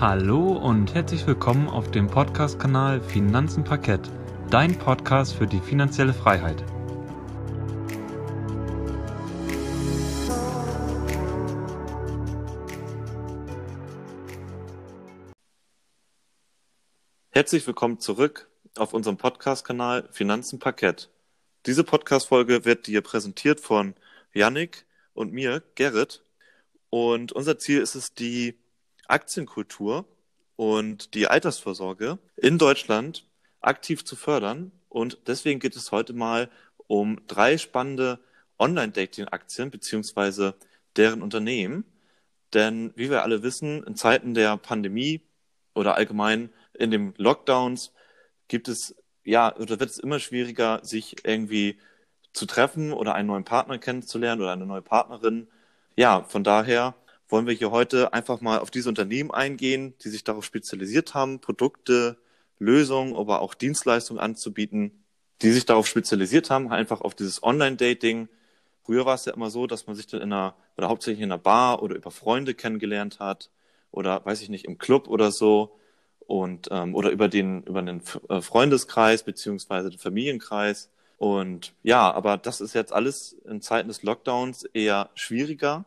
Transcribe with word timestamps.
Hallo 0.00 0.52
und 0.52 0.94
herzlich 0.94 1.26
willkommen 1.26 1.68
auf 1.68 1.90
dem 1.90 2.06
Podcast-Kanal 2.06 3.00
Finanzen 3.00 3.64
Parkett, 3.64 4.08
dein 4.48 4.78
Podcast 4.78 5.34
für 5.34 5.48
die 5.48 5.58
finanzielle 5.58 6.14
Freiheit. 6.14 6.62
Herzlich 17.30 17.66
willkommen 17.66 17.98
zurück 17.98 18.48
auf 18.76 18.94
unserem 18.94 19.16
Podcast-Kanal 19.16 20.08
Finanzen 20.12 20.60
Parkett. 20.60 21.10
Diese 21.66 21.82
Podcast-Folge 21.82 22.64
wird 22.64 22.86
dir 22.86 23.00
präsentiert 23.00 23.58
von 23.58 23.96
Yannick 24.32 24.86
und 25.12 25.32
mir, 25.32 25.64
Gerrit. 25.74 26.22
Und 26.88 27.32
unser 27.32 27.58
Ziel 27.58 27.80
ist 27.80 27.96
es, 27.96 28.14
die 28.14 28.56
Aktienkultur 29.08 30.06
und 30.56 31.14
die 31.14 31.26
Altersvorsorge 31.26 32.18
in 32.36 32.58
Deutschland 32.58 33.26
aktiv 33.60 34.04
zu 34.04 34.16
fördern. 34.16 34.72
Und 34.88 35.18
deswegen 35.26 35.60
geht 35.60 35.76
es 35.76 35.92
heute 35.92 36.12
mal 36.12 36.50
um 36.86 37.26
drei 37.26 37.58
spannende 37.58 38.20
Online-Dating-Aktien 38.58 39.70
beziehungsweise 39.70 40.54
deren 40.96 41.22
Unternehmen. 41.22 41.84
Denn 42.54 42.92
wie 42.96 43.10
wir 43.10 43.22
alle 43.22 43.42
wissen, 43.42 43.82
in 43.84 43.96
Zeiten 43.96 44.34
der 44.34 44.56
Pandemie 44.56 45.20
oder 45.74 45.96
allgemein 45.96 46.50
in 46.74 46.90
den 46.90 47.14
Lockdowns 47.16 47.92
gibt 48.48 48.68
es 48.68 48.96
ja 49.24 49.54
oder 49.56 49.78
wird 49.78 49.90
es 49.90 49.98
immer 49.98 50.18
schwieriger, 50.18 50.80
sich 50.82 51.24
irgendwie 51.24 51.78
zu 52.32 52.46
treffen 52.46 52.92
oder 52.92 53.14
einen 53.14 53.28
neuen 53.28 53.44
Partner 53.44 53.78
kennenzulernen 53.78 54.40
oder 54.40 54.52
eine 54.52 54.66
neue 54.66 54.82
Partnerin. 54.82 55.48
Ja, 55.96 56.22
von 56.22 56.44
daher 56.44 56.94
wollen 57.28 57.46
wir 57.46 57.54
hier 57.54 57.70
heute 57.70 58.12
einfach 58.12 58.40
mal 58.40 58.58
auf 58.58 58.70
diese 58.70 58.88
Unternehmen 58.88 59.30
eingehen, 59.30 59.94
die 60.02 60.08
sich 60.08 60.24
darauf 60.24 60.44
spezialisiert 60.44 61.14
haben, 61.14 61.40
Produkte, 61.40 62.16
Lösungen, 62.58 63.16
aber 63.16 63.40
auch 63.40 63.54
Dienstleistungen 63.54 64.20
anzubieten, 64.20 65.04
die 65.42 65.50
sich 65.50 65.66
darauf 65.66 65.86
spezialisiert 65.86 66.50
haben, 66.50 66.72
einfach 66.72 67.00
auf 67.00 67.14
dieses 67.14 67.42
Online-Dating. 67.42 68.28
Früher 68.84 69.06
war 69.06 69.14
es 69.14 69.26
ja 69.26 69.34
immer 69.34 69.50
so, 69.50 69.66
dass 69.66 69.86
man 69.86 69.94
sich 69.94 70.06
dann 70.06 70.20
in 70.20 70.32
einer, 70.32 70.56
oder 70.76 70.88
hauptsächlich 70.88 71.22
in 71.22 71.30
einer 71.30 71.38
Bar 71.38 71.82
oder 71.82 71.94
über 71.94 72.10
Freunde 72.10 72.54
kennengelernt 72.54 73.20
hat 73.20 73.50
oder 73.90 74.24
weiß 74.24 74.40
ich 74.42 74.48
nicht, 74.48 74.64
im 74.64 74.78
Club 74.78 75.08
oder 75.08 75.30
so 75.30 75.78
und 76.26 76.68
ähm, 76.70 76.94
oder 76.94 77.10
über 77.10 77.28
den, 77.28 77.62
über 77.64 77.82
den 77.82 78.02
äh, 78.28 78.40
Freundeskreis 78.40 79.22
beziehungsweise 79.22 79.90
den 79.90 79.98
Familienkreis. 79.98 80.90
Und 81.16 81.72
ja, 81.82 82.10
aber 82.10 82.36
das 82.36 82.60
ist 82.60 82.74
jetzt 82.74 82.92
alles 82.92 83.32
in 83.48 83.60
Zeiten 83.60 83.88
des 83.88 84.02
Lockdowns 84.02 84.64
eher 84.64 85.10
schwieriger. 85.14 85.84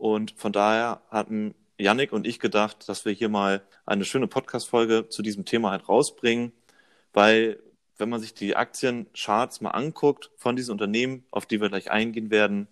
Und 0.00 0.32
von 0.38 0.50
daher 0.50 1.02
hatten 1.10 1.54
Yannick 1.76 2.14
und 2.14 2.26
ich 2.26 2.40
gedacht, 2.40 2.88
dass 2.88 3.04
wir 3.04 3.12
hier 3.12 3.28
mal 3.28 3.62
eine 3.84 4.06
schöne 4.06 4.28
Podcast-Folge 4.28 5.10
zu 5.10 5.20
diesem 5.20 5.44
Thema 5.44 5.72
halt 5.72 5.90
rausbringen, 5.90 6.52
weil 7.12 7.60
wenn 7.98 8.08
man 8.08 8.18
sich 8.18 8.32
die 8.32 8.56
Aktiencharts 8.56 9.60
mal 9.60 9.72
anguckt 9.72 10.30
von 10.38 10.56
diesen 10.56 10.72
Unternehmen, 10.72 11.24
auf 11.30 11.44
die 11.44 11.60
wir 11.60 11.68
gleich 11.68 11.90
eingehen 11.90 12.30
werden, 12.30 12.66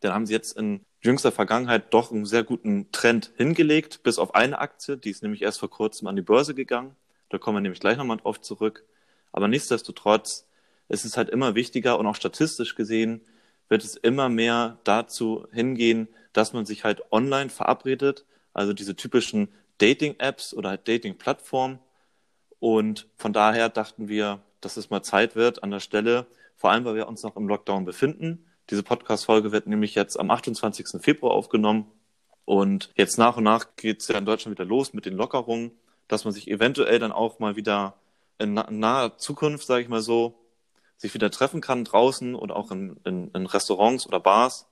dann 0.00 0.14
haben 0.14 0.24
sie 0.24 0.32
jetzt 0.32 0.56
in 0.56 0.80
jüngster 1.02 1.30
Vergangenheit 1.30 1.92
doch 1.92 2.10
einen 2.10 2.24
sehr 2.24 2.42
guten 2.42 2.90
Trend 2.90 3.32
hingelegt, 3.36 4.02
bis 4.02 4.18
auf 4.18 4.34
eine 4.34 4.58
Aktie, 4.58 4.96
die 4.96 5.10
ist 5.10 5.22
nämlich 5.22 5.42
erst 5.42 5.60
vor 5.60 5.68
kurzem 5.68 6.08
an 6.08 6.16
die 6.16 6.22
Börse 6.22 6.54
gegangen. 6.54 6.96
Da 7.28 7.36
kommen 7.36 7.58
wir 7.58 7.60
nämlich 7.60 7.80
gleich 7.80 7.98
nochmal 7.98 8.16
drauf 8.16 8.40
zurück. 8.40 8.86
Aber 9.30 9.46
nichtsdestotrotz 9.46 10.48
ist 10.88 11.04
es 11.04 11.18
halt 11.18 11.28
immer 11.28 11.54
wichtiger 11.54 11.98
und 11.98 12.06
auch 12.06 12.16
statistisch 12.16 12.76
gesehen 12.76 13.20
wird 13.68 13.84
es 13.84 13.96
immer 13.96 14.30
mehr 14.30 14.78
dazu 14.84 15.46
hingehen, 15.52 16.08
dass 16.32 16.52
man 16.52 16.66
sich 16.66 16.84
halt 16.84 17.02
online 17.12 17.50
verabredet, 17.50 18.24
also 18.52 18.72
diese 18.72 18.96
typischen 18.96 19.48
Dating-Apps 19.78 20.54
oder 20.54 20.70
halt 20.70 20.88
Dating-Plattformen. 20.88 21.78
Und 22.60 23.08
von 23.16 23.32
daher 23.32 23.68
dachten 23.68 24.08
wir, 24.08 24.40
dass 24.60 24.76
es 24.76 24.90
mal 24.90 25.02
Zeit 25.02 25.34
wird 25.34 25.62
an 25.62 25.70
der 25.70 25.80
Stelle, 25.80 26.26
vor 26.56 26.70
allem 26.70 26.84
weil 26.84 26.94
wir 26.94 27.08
uns 27.08 27.22
noch 27.22 27.36
im 27.36 27.48
Lockdown 27.48 27.84
befinden. 27.84 28.46
Diese 28.70 28.82
Podcast-Folge 28.82 29.52
wird 29.52 29.66
nämlich 29.66 29.94
jetzt 29.94 30.18
am 30.18 30.30
28. 30.30 31.02
Februar 31.02 31.32
aufgenommen. 31.32 31.90
Und 32.44 32.90
jetzt 32.96 33.18
nach 33.18 33.36
und 33.36 33.44
nach 33.44 33.76
geht 33.76 34.00
es 34.00 34.08
ja 34.08 34.18
in 34.18 34.24
Deutschland 34.24 34.56
wieder 34.58 34.68
los 34.68 34.92
mit 34.94 35.06
den 35.06 35.14
Lockerungen, 35.14 35.72
dass 36.08 36.24
man 36.24 36.32
sich 36.32 36.48
eventuell 36.48 36.98
dann 36.98 37.12
auch 37.12 37.38
mal 37.38 37.56
wieder 37.56 37.94
in 38.38 38.54
naher 38.54 39.16
Zukunft, 39.18 39.66
sage 39.66 39.82
ich 39.82 39.88
mal 39.88 40.02
so, 40.02 40.38
sich 40.96 41.14
wieder 41.14 41.30
treffen 41.30 41.60
kann 41.60 41.84
draußen 41.84 42.34
oder 42.34 42.56
auch 42.56 42.70
in, 42.70 42.96
in, 43.04 43.30
in 43.32 43.46
Restaurants 43.46 44.06
oder 44.06 44.20
Bars 44.20 44.66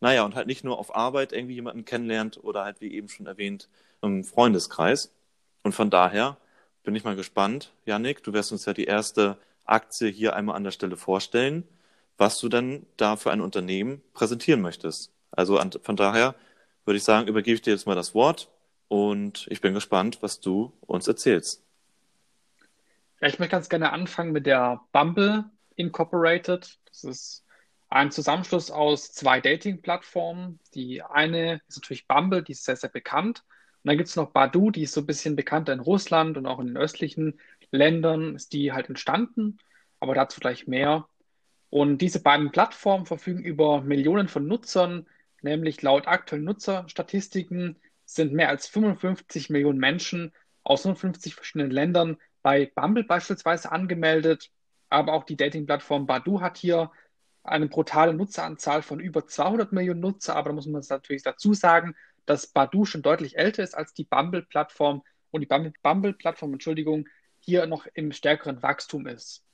naja, 0.00 0.24
und 0.24 0.34
halt 0.34 0.46
nicht 0.46 0.64
nur 0.64 0.78
auf 0.78 0.94
Arbeit 0.94 1.32
irgendwie 1.32 1.54
jemanden 1.54 1.84
kennenlernt 1.84 2.42
oder 2.42 2.64
halt, 2.64 2.80
wie 2.80 2.92
eben 2.92 3.08
schon 3.08 3.26
erwähnt, 3.26 3.68
im 4.02 4.24
Freundeskreis. 4.24 5.12
Und 5.62 5.72
von 5.72 5.90
daher 5.90 6.36
bin 6.82 6.94
ich 6.94 7.04
mal 7.04 7.16
gespannt, 7.16 7.72
Janik, 7.84 8.22
du 8.22 8.32
wirst 8.32 8.52
uns 8.52 8.64
ja 8.66 8.72
die 8.72 8.84
erste 8.84 9.38
Aktie 9.64 10.08
hier 10.08 10.36
einmal 10.36 10.56
an 10.56 10.64
der 10.64 10.70
Stelle 10.70 10.96
vorstellen, 10.96 11.66
was 12.18 12.38
du 12.38 12.48
denn 12.48 12.86
da 12.96 13.16
für 13.16 13.30
ein 13.30 13.40
Unternehmen 13.40 14.02
präsentieren 14.12 14.60
möchtest. 14.60 15.12
Also 15.30 15.60
von 15.82 15.96
daher 15.96 16.34
würde 16.84 16.96
ich 16.96 17.04
sagen, 17.04 17.26
übergebe 17.26 17.56
ich 17.56 17.62
dir 17.62 17.72
jetzt 17.72 17.86
mal 17.86 17.96
das 17.96 18.14
Wort 18.14 18.48
und 18.88 19.46
ich 19.50 19.60
bin 19.60 19.74
gespannt, 19.74 20.18
was 20.20 20.40
du 20.40 20.72
uns 20.82 21.08
erzählst. 21.08 21.62
Ich 23.20 23.38
möchte 23.38 23.52
ganz 23.52 23.68
gerne 23.68 23.92
anfangen 23.92 24.32
mit 24.32 24.46
der 24.46 24.80
Bumble 24.92 25.44
Incorporated. 25.74 26.78
Das 26.86 27.04
ist 27.04 27.45
ein 27.88 28.10
Zusammenschluss 28.10 28.70
aus 28.70 29.12
zwei 29.12 29.40
Dating-Plattformen. 29.40 30.58
Die 30.74 31.02
eine 31.02 31.60
ist 31.68 31.76
natürlich 31.78 32.06
Bumble, 32.06 32.42
die 32.42 32.52
ist 32.52 32.64
sehr, 32.64 32.76
sehr 32.76 32.90
bekannt. 32.90 33.44
Und 33.82 33.88
dann 33.90 33.96
gibt 33.96 34.08
es 34.08 34.16
noch 34.16 34.30
Badu, 34.30 34.70
die 34.70 34.82
ist 34.82 34.92
so 34.92 35.02
ein 35.02 35.06
bisschen 35.06 35.36
bekannter 35.36 35.72
in 35.72 35.80
Russland 35.80 36.36
und 36.36 36.46
auch 36.46 36.58
in 36.58 36.66
den 36.66 36.76
östlichen 36.76 37.40
Ländern 37.70 38.34
ist 38.34 38.52
die 38.52 38.72
halt 38.72 38.88
entstanden, 38.88 39.58
aber 40.00 40.14
dazu 40.14 40.40
gleich 40.40 40.66
mehr. 40.66 41.08
Und 41.70 41.98
diese 41.98 42.22
beiden 42.22 42.50
Plattformen 42.50 43.06
verfügen 43.06 43.44
über 43.44 43.82
Millionen 43.82 44.28
von 44.28 44.46
Nutzern, 44.46 45.06
nämlich 45.42 45.82
laut 45.82 46.06
aktuellen 46.08 46.44
Nutzerstatistiken 46.44 47.76
sind 48.04 48.32
mehr 48.32 48.48
als 48.48 48.66
55 48.68 49.50
Millionen 49.50 49.78
Menschen 49.78 50.32
aus 50.62 50.84
150 50.84 51.34
verschiedenen 51.34 51.70
Ländern 51.70 52.16
bei 52.42 52.70
Bumble 52.74 53.04
beispielsweise 53.04 53.70
angemeldet. 53.72 54.50
Aber 54.88 55.12
auch 55.12 55.24
die 55.24 55.36
Dating-Plattform 55.36 56.06
Badu 56.06 56.40
hat 56.40 56.56
hier 56.58 56.90
eine 57.48 57.68
brutale 57.68 58.14
Nutzeranzahl 58.14 58.82
von 58.82 59.00
über 59.00 59.26
200 59.26 59.72
Millionen 59.72 60.00
Nutzer, 60.00 60.36
aber 60.36 60.50
da 60.50 60.54
muss 60.54 60.66
man 60.66 60.82
natürlich 60.88 61.22
dazu 61.22 61.54
sagen, 61.54 61.94
dass 62.26 62.48
Badu 62.48 62.84
schon 62.84 63.02
deutlich 63.02 63.38
älter 63.38 63.62
ist 63.62 63.74
als 63.74 63.94
die 63.94 64.04
Bumble-Plattform 64.04 65.02
und 65.30 65.40
die 65.40 65.46
Bumble-Plattform, 65.82 66.52
Entschuldigung, 66.52 67.08
hier 67.40 67.66
noch 67.66 67.86
im 67.94 68.12
stärkeren 68.12 68.62
Wachstum 68.62 69.06
ist. 69.06 69.44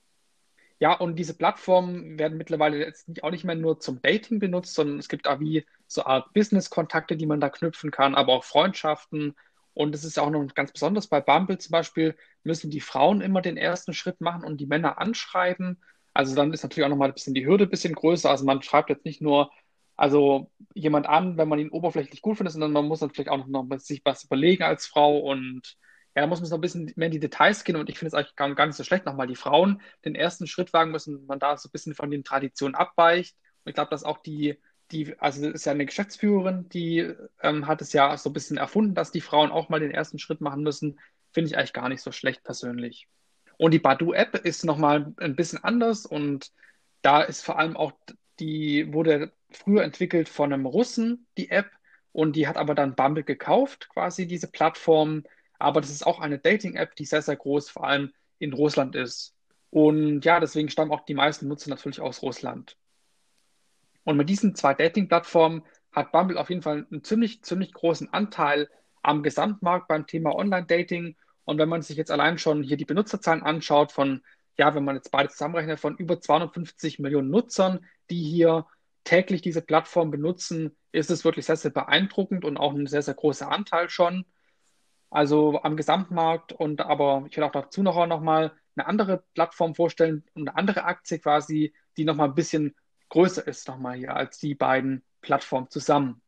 Ja, 0.79 0.95
und 0.95 1.17
diese 1.17 1.35
Plattformen 1.35 2.19
werden 2.19 2.39
mittlerweile 2.39 2.79
jetzt 2.79 3.23
auch 3.23 3.31
nicht 3.31 3.45
mehr 3.45 3.55
nur 3.55 3.79
zum 3.79 4.03
Dating 4.03 4.41
benutzt, 4.41 4.75
sondern 4.75 4.99
es 4.99 5.09
gibt 5.09 5.29
auch 5.29 5.39
wie 5.39 5.65
so 5.87 6.05
Art 6.05 6.33
Business-Kontakte, 6.33 7.17
die 7.17 7.27
man 7.27 7.41
da 7.41 7.51
knüpfen 7.51 7.93
kann, 7.93 8.17
aber 8.17 8.33
auch 8.33 8.43
Freundschaften. 8.43 9.37
Und 9.75 9.95
es 9.95 10.03
ist 10.03 10.19
auch 10.19 10.31
noch 10.31 10.45
ganz 10.55 10.73
besonders 10.73 11.07
bei 11.07 11.21
Bumble 11.21 11.59
zum 11.59 11.71
Beispiel, 11.71 12.17
müssen 12.43 12.71
die 12.71 12.81
Frauen 12.81 13.21
immer 13.21 13.43
den 13.43 13.57
ersten 13.57 13.95
Schritt 13.95 14.21
machen 14.21 14.43
und 14.43 14.57
die 14.61 14.67
Männer 14.67 14.99
anschreiben. 14.99 15.81
Also 16.15 16.35
dann 16.35 16.53
ist 16.53 16.63
natürlich 16.63 16.85
auch 16.85 16.91
nochmal 16.91 17.09
ein 17.09 17.15
bisschen 17.15 17.35
die 17.35 17.47
Hürde 17.47 17.65
ein 17.65 17.71
bisschen 17.71 17.95
größer. 17.95 18.31
Also 18.31 18.45
man 18.45 18.63
schreibt 18.63 18.91
jetzt 18.91 19.05
nicht 19.05 19.23
nur 19.23 19.51
also 19.97 20.51
jemand 20.75 21.07
an, 21.07 21.37
wenn 21.37 21.49
man 21.49 21.59
ihn 21.59 21.71
oberflächlich 21.71 22.23
gut 22.23 22.37
findet, 22.39 22.53
sondern 22.53 22.73
man 22.73 22.87
muss 22.87 23.01
dann 23.01 23.11
vielleicht 23.11 23.31
auch 23.31 23.47
noch 23.47 23.67
sich 23.79 24.03
was 24.05 24.25
überlegen 24.25 24.63
als 24.65 24.87
Frau 24.87 25.19
und 25.19 25.77
ja, 26.15 26.23
da 26.23 26.27
muss 26.27 26.41
man 26.41 26.49
so 26.49 26.57
ein 26.57 26.61
bisschen 26.61 26.93
mehr 26.97 27.07
in 27.07 27.13
die 27.13 27.21
Details 27.21 27.65
gehen 27.65 27.77
und 27.77 27.89
ich 27.89 27.99
finde 27.99 28.09
es 28.09 28.15
eigentlich 28.15 28.37
gar, 28.37 28.55
gar 28.55 28.67
nicht 28.67 28.77
so 28.77 28.85
schlecht, 28.85 29.07
nochmal 29.07 29.27
die 29.27 29.37
Frauen 29.37 29.81
den 30.05 30.15
ersten 30.15 30.47
Schritt 30.47 30.73
wagen 30.73 30.91
müssen, 30.91 31.25
man 31.27 31.39
da 31.39 31.57
so 31.57 31.69
ein 31.69 31.73
bisschen 31.73 31.95
von 31.95 32.11
den 32.11 32.25
Traditionen 32.25 32.75
abweicht. 32.75 33.37
Und 33.65 33.71
ich 33.71 33.75
glaube, 33.75 33.91
dass 33.91 34.05
auch 34.05 34.19
die, 34.19 34.59
die, 34.91 35.19
also 35.21 35.43
das 35.43 35.55
ist 35.55 35.65
ja 35.67 35.73
eine 35.73 35.87
Geschäftsführerin, 35.87 36.69
die 36.69 37.15
ähm, 37.41 37.67
hat 37.67 37.81
es 37.81 37.93
ja 37.93 38.17
so 38.19 38.31
ein 38.31 38.35
bisschen 38.35 38.59
erfunden, 38.59 38.95
dass 38.95 39.13
die 39.13 39.21
Frauen 39.23 39.51
auch 39.51 39.69
mal 39.69 39.81
den 39.81 39.91
ersten 39.91 40.19
Schritt 40.19 40.41
machen 40.41 40.63
müssen. 40.63 40.99
Finde 41.33 41.49
ich 41.49 41.57
eigentlich 41.57 41.73
gar 41.73 41.89
nicht 41.89 42.03
so 42.03 42.13
schlecht 42.13 42.45
persönlich. 42.45 43.09
Und 43.63 43.71
die 43.71 43.79
Badu-App 43.79 44.45
ist 44.45 44.65
nochmal 44.65 45.15
ein 45.19 45.37
bisschen 45.37 45.63
anders 45.63 46.05
und 46.05 46.51
da 47.01 47.23
ist 47.23 47.45
vor 47.45 47.61
allem 47.61 47.77
auch, 47.77 47.93
die 48.41 48.93
wurde 48.93 49.31
früher 49.53 49.85
entwickelt 49.85 50.29
von 50.29 50.53
einem 50.53 50.67
Russen, 50.67 51.29
die 51.39 51.49
App, 51.49 51.71
und 52.11 52.35
die 52.35 52.49
hat 52.49 52.57
aber 52.57 52.75
dann 52.75 52.97
Bumble 52.97 53.23
gekauft, 53.23 53.89
quasi 53.89 54.27
diese 54.27 54.49
Plattform. 54.49 55.23
Aber 55.61 55.81
das 55.81 55.91
ist 55.91 56.05
auch 56.05 56.19
eine 56.19 56.41
Dating-App, 56.41 56.97
die 56.97 57.05
sehr, 57.05 57.23
sehr 57.23 57.37
groß, 57.37 57.71
vor 57.71 57.85
allem 57.85 58.13
in 58.41 58.53
Russland 58.53 58.97
ist. 58.97 59.33
Und 59.71 60.25
ja, 60.25 60.41
deswegen 60.41 60.69
stammen 60.69 60.91
auch 60.91 61.05
die 61.05 61.15
meisten 61.15 61.47
Nutzer 61.47 61.71
natürlich 61.71 62.01
aus 62.01 62.21
Russland. 62.21 62.77
Und 64.03 64.17
mit 64.17 64.29
diesen 64.29 64.57
zwei 64.57 64.75
Dating-Plattformen 64.75 65.63
hat 65.93 66.11
Bumble 66.11 66.37
auf 66.37 66.51
jeden 66.51 66.63
Fall 66.63 66.89
einen 66.91 67.05
ziemlich, 67.05 67.45
ziemlich 67.45 67.73
großen 67.73 68.13
Anteil 68.13 68.69
am 69.05 69.23
Gesamtmarkt 69.23 69.87
beim 69.87 70.09
Thema 70.09 70.35
Online-Dating 70.35 71.15
und 71.45 71.59
wenn 71.59 71.69
man 71.69 71.83
sich 71.83 71.97
jetzt 71.97 72.11
allein 72.11 72.39
schon 72.39 72.63
hier 72.63 72.77
die 72.77 72.85
Benutzerzahlen 72.85 73.43
anschaut 73.43 73.93
von, 73.93 74.23
ja, 74.57 74.75
wenn 74.75 74.85
man 74.85 74.97
jetzt 74.97 75.11
beide 75.11 75.29
zusammenrechnet, 75.31 75.81
von 75.81 75.97
über 75.97 76.21
250 76.21 76.99
Millionen 76.99 77.31
Nutzern, 77.31 77.87
die 78.11 78.23
hier 78.23 78.67
täglich 79.05 79.43
diese 79.43 79.63
Plattform 79.63 80.11
benutzen, 80.11 80.77
ist 80.93 81.11
es 81.11 81.25
wirklich 81.25 81.47
sehr, 81.47 81.57
sehr 81.57 81.71
beeindruckend 81.73 82.45
und 82.45 82.57
auch 82.59 82.73
ein 82.75 82.87
sehr, 82.87 83.03
sehr 83.03 83.15
großer 83.15 83.51
Anteil 83.51 83.89
schon. 83.91 84.25
also 85.11 85.63
am 85.63 85.77
Gesamtmarkt. 85.77 86.53
Und 86.53 86.81
aber 86.81 87.25
ich 87.29 87.37
will 87.37 87.45
auch 87.45 87.53
dazu 87.53 87.83
noch, 87.83 88.07
noch 88.07 88.21
mal 88.21 88.53
eine 88.77 88.87
andere 88.87 89.25
Plattform 89.35 89.75
vorstellen 89.75 90.25
und 90.35 90.49
eine 90.49 90.57
andere 90.57 90.85
Aktie 90.85 91.19
quasi, 91.19 91.75
die 91.97 92.05
noch 92.05 92.17
mal 92.17 92.27
ein 92.27 92.35
bisschen 92.35 92.75
größer 93.11 93.47
ist 93.47 93.69
noch 93.69 93.79
mal 93.79 93.97
hier 93.97 94.17
als 94.17 94.39
die 94.39 94.55
beiden 94.55 95.05
Plattformen 95.21 95.69
zusammen. 95.71 96.23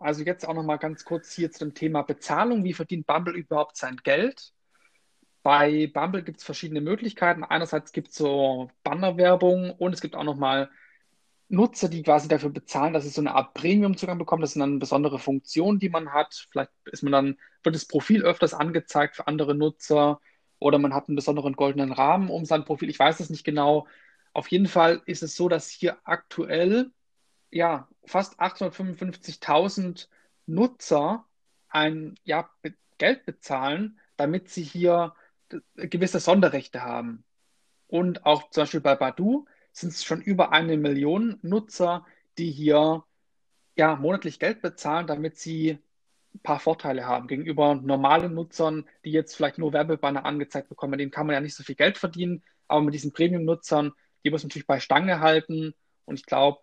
Also 0.00 0.22
jetzt 0.22 0.46
auch 0.46 0.54
noch 0.54 0.62
mal 0.62 0.76
ganz 0.76 1.04
kurz 1.04 1.32
hier 1.32 1.50
zu 1.50 1.60
dem 1.60 1.74
Thema 1.74 2.02
Bezahlung. 2.02 2.64
Wie 2.64 2.72
verdient 2.72 3.06
Bumble 3.06 3.36
überhaupt 3.36 3.76
sein 3.76 3.96
Geld? 4.02 4.52
Bei 5.42 5.90
Bumble 5.92 6.22
gibt 6.22 6.38
es 6.38 6.44
verschiedene 6.44 6.80
Möglichkeiten. 6.80 7.44
Einerseits 7.44 7.92
gibt 7.92 8.08
es 8.08 8.14
so 8.16 8.70
Bannerwerbung 8.84 9.70
und 9.72 9.92
es 9.92 10.00
gibt 10.00 10.14
auch 10.14 10.24
noch 10.24 10.36
mal 10.36 10.70
Nutzer, 11.48 11.88
die 11.88 12.02
quasi 12.02 12.28
dafür 12.28 12.50
bezahlen, 12.50 12.92
dass 12.92 13.04
sie 13.04 13.10
so 13.10 13.22
eine 13.22 13.34
Art 13.34 13.54
Premium-Zugang 13.54 14.18
bekommen. 14.18 14.42
Das 14.42 14.52
sind 14.52 14.60
dann 14.60 14.78
besondere 14.78 15.18
Funktionen, 15.18 15.78
die 15.78 15.88
man 15.88 16.12
hat. 16.12 16.46
Vielleicht 16.50 16.70
ist 16.84 17.02
man 17.02 17.12
dann, 17.12 17.38
wird 17.62 17.74
das 17.74 17.86
Profil 17.86 18.22
öfters 18.22 18.52
angezeigt 18.54 19.16
für 19.16 19.26
andere 19.26 19.54
Nutzer 19.54 20.20
oder 20.58 20.78
man 20.78 20.94
hat 20.94 21.08
einen 21.08 21.16
besonderen 21.16 21.54
goldenen 21.54 21.92
Rahmen 21.92 22.28
um 22.28 22.44
sein 22.44 22.64
Profil. 22.64 22.90
Ich 22.90 22.98
weiß 22.98 23.20
es 23.20 23.30
nicht 23.30 23.44
genau. 23.44 23.86
Auf 24.34 24.48
jeden 24.48 24.66
Fall 24.66 25.02
ist 25.06 25.22
es 25.22 25.36
so, 25.36 25.48
dass 25.48 25.70
hier 25.70 25.96
aktuell 26.04 26.90
ja 27.50 27.88
fast 28.08 28.40
855.000 28.40 30.08
Nutzer 30.46 31.24
ein 31.68 32.14
ja, 32.24 32.50
Geld 32.98 33.26
bezahlen, 33.26 34.00
damit 34.16 34.48
sie 34.48 34.62
hier 34.62 35.14
gewisse 35.76 36.20
Sonderrechte 36.20 36.82
haben. 36.82 37.24
Und 37.86 38.26
auch 38.26 38.50
zum 38.50 38.62
Beispiel 38.62 38.80
bei 38.80 38.96
Badu 38.96 39.46
sind 39.72 39.90
es 39.90 40.04
schon 40.04 40.20
über 40.20 40.52
eine 40.52 40.76
Million 40.76 41.38
Nutzer, 41.42 42.04
die 42.36 42.50
hier 42.50 43.04
ja, 43.76 43.96
monatlich 43.96 44.38
Geld 44.38 44.60
bezahlen, 44.60 45.06
damit 45.06 45.38
sie 45.38 45.78
ein 46.34 46.40
paar 46.40 46.60
Vorteile 46.60 47.06
haben 47.06 47.28
gegenüber 47.28 47.74
normalen 47.74 48.34
Nutzern, 48.34 48.86
die 49.04 49.12
jetzt 49.12 49.34
vielleicht 49.34 49.58
nur 49.58 49.72
Werbebanner 49.72 50.24
angezeigt 50.24 50.68
bekommen. 50.68 50.92
Mit 50.92 51.00
denen 51.00 51.10
kann 51.10 51.26
man 51.26 51.34
ja 51.34 51.40
nicht 51.40 51.54
so 51.54 51.62
viel 51.62 51.74
Geld 51.74 51.96
verdienen, 51.96 52.42
aber 52.66 52.82
mit 52.82 52.94
diesen 52.94 53.12
Premium-Nutzern, 53.12 53.92
die 54.24 54.30
muss 54.30 54.42
man 54.42 54.48
natürlich 54.48 54.66
bei 54.66 54.80
Stange 54.80 55.20
halten. 55.20 55.74
Und 56.04 56.18
ich 56.18 56.26
glaube, 56.26 56.58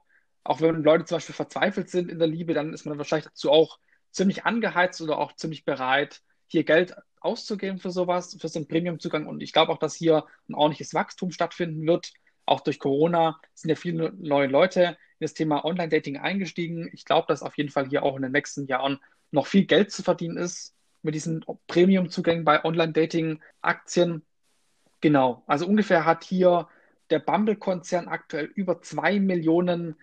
auch 0.46 0.62
wenn 0.62 0.84
Leute 0.84 1.06
zum 1.06 1.18
Beispiel 1.18 1.36
verzweifelt 1.36 1.90
sind 1.90 2.10
in 2.10 2.20
der 2.20 2.28
Liebe, 2.28 2.54
dann 2.54 2.74
ist 2.74 2.86
man 2.86 2.98
wahrscheinlich 2.98 3.26
dazu 3.26 3.52
auch 3.52 3.80
ziemlich 4.12 4.46
angeheizt 4.46 5.02
oder 5.02 5.18
auch 5.18 5.36
ziemlich 5.36 5.66
bereit, 5.66 6.22
hier 6.48 6.64
Geld 6.64 6.96
auszugeben 7.20 7.80
für 7.80 7.92
sowas, 7.92 8.38
für 8.40 8.48
so 8.48 8.60
einen 8.60 8.68
Premium-Zugang. 8.68 9.26
Und 9.26 9.42
ich 9.42 9.52
glaube 9.52 9.72
auch, 9.72 9.80
dass 9.80 9.96
hier 9.96 10.26
ein 10.48 10.54
ordentliches 10.54 10.94
Wachstum 10.94 11.32
stattfinden 11.32 11.86
wird. 11.88 12.14
Auch 12.46 12.62
durch 12.62 12.80
Corona 12.80 13.42
sind 13.56 13.70
ja 13.70 13.76
viele 13.76 14.14
neue 14.14 14.48
Leute 14.48 14.98
in 15.20 15.26
das 15.26 15.34
Thema 15.34 15.66
Online-Dating 15.66 16.18
eingestiegen. 16.18 16.90
Ich 16.94 17.06
glaube, 17.06 17.26
dass 17.28 17.42
auf 17.42 17.58
jeden 17.58 17.72
Fall 17.72 17.90
hier 17.90 18.04
auch 18.04 18.16
in 18.16 18.22
den 18.22 18.32
nächsten 18.32 18.68
Jahren 18.68 19.00
noch 19.32 19.48
viel 19.48 19.66
Geld 19.66 19.92
zu 19.92 20.04
verdienen 20.04 20.38
ist 20.38 20.76
mit 21.02 21.16
diesen 21.16 21.44
Premium-Zugängen 21.68 22.46
bei 22.46 22.64
Online-Dating-Aktien. 22.64 24.24
Genau, 25.02 25.44
also 25.48 25.66
ungefähr 25.66 26.06
hat 26.06 26.24
hier 26.24 26.68
der 27.10 27.20
Bumble-Konzern 27.20 28.08
aktuell 28.08 28.46
über 28.46 28.82
zwei 28.82 29.20
Millionen 29.20 29.96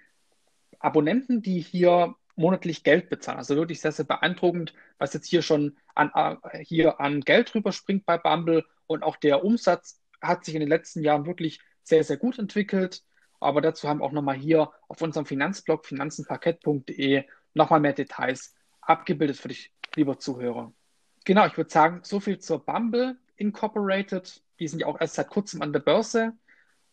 Abonnenten, 0.82 1.42
die 1.42 1.60
hier 1.60 2.14
monatlich 2.34 2.82
Geld 2.82 3.10
bezahlen. 3.10 3.38
Also 3.38 3.56
wirklich 3.56 3.80
sehr, 3.80 3.92
sehr 3.92 4.04
beeindruckend, 4.04 4.74
was 4.98 5.12
jetzt 5.12 5.28
hier 5.28 5.42
schon 5.42 5.76
an, 5.94 6.10
äh, 6.14 6.64
hier 6.64 7.00
an 7.00 7.20
Geld 7.20 7.54
rüberspringt 7.54 8.06
bei 8.06 8.18
Bumble. 8.18 8.64
Und 8.86 9.02
auch 9.02 9.16
der 9.16 9.44
Umsatz 9.44 10.00
hat 10.20 10.44
sich 10.44 10.54
in 10.54 10.60
den 10.60 10.68
letzten 10.68 11.02
Jahren 11.02 11.26
wirklich 11.26 11.60
sehr, 11.82 12.04
sehr 12.04 12.16
gut 12.16 12.38
entwickelt. 12.38 13.02
Aber 13.40 13.60
dazu 13.60 13.88
haben 13.88 14.02
auch 14.02 14.12
nochmal 14.12 14.36
hier 14.36 14.70
auf 14.88 15.02
unserem 15.02 15.26
Finanzblog 15.26 15.84
finanzenparkett.de 15.84 17.24
nochmal 17.54 17.80
mehr 17.80 17.92
Details 17.92 18.54
abgebildet 18.80 19.36
für 19.36 19.48
dich, 19.48 19.72
lieber 19.94 20.18
Zuhörer. 20.18 20.72
Genau, 21.24 21.46
ich 21.46 21.56
würde 21.56 21.70
sagen, 21.70 22.00
so 22.02 22.20
viel 22.20 22.38
zur 22.38 22.64
Bumble 22.64 23.18
Incorporated. 23.36 24.42
Die 24.58 24.68
sind 24.68 24.80
ja 24.80 24.86
auch 24.86 25.00
erst 25.00 25.14
seit 25.14 25.28
kurzem 25.28 25.62
an 25.62 25.72
der 25.72 25.80
Börse. 25.80 26.32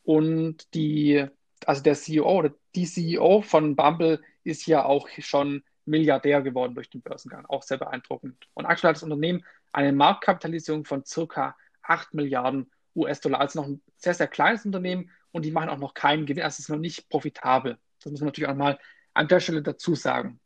Und 0.04 0.74
die, 0.74 1.26
also 1.66 1.84
der 1.84 1.96
CEO 1.96 2.40
oder 2.40 2.54
die 2.76 2.86
CEO 2.86 3.42
von 3.42 3.76
Bumble 3.76 4.22
ist 4.44 4.66
ja 4.68 4.86
auch 4.86 5.08
schon 5.20 5.64
Milliardär 5.86 6.42
geworden 6.42 6.76
durch 6.76 6.90
den 6.90 7.02
Börsengang. 7.02 7.46
Auch 7.48 7.64
sehr 7.64 7.78
beeindruckend. 7.78 8.48
Und 8.54 8.66
aktuell 8.66 8.90
hat 8.90 8.98
das 8.98 9.04
Unternehmen 9.04 9.44
eine 9.72 9.92
Marktkapitalisierung 9.92 10.86
von 10.86 11.04
circa 11.06 11.56
8 11.84 12.14
Milliarden 12.14 12.72
US-Dollar. 12.96 13.40
Also 13.40 13.62
noch 13.62 13.68
ein 13.68 13.82
sehr, 13.98 14.14
sehr 14.14 14.28
kleines 14.28 14.66
Unternehmen 14.66 15.10
und 15.32 15.46
die 15.46 15.52
machen 15.52 15.70
auch 15.70 15.78
noch 15.78 15.94
keinen 15.94 16.26
Gewinn. 16.26 16.44
Also 16.44 16.56
es 16.56 16.60
ist 16.60 16.70
noch 16.70 16.78
nicht 16.78 17.10
profitabel. 17.10 17.78
Das 18.00 18.12
muss 18.12 18.22
man 18.22 18.28
natürlich 18.28 18.50
auch 18.50 18.56
mal 18.56 18.80
an 19.14 19.28
der 19.28 19.40
Stelle 19.40 19.64
dazu 19.64 19.96
sagen. 19.96 20.40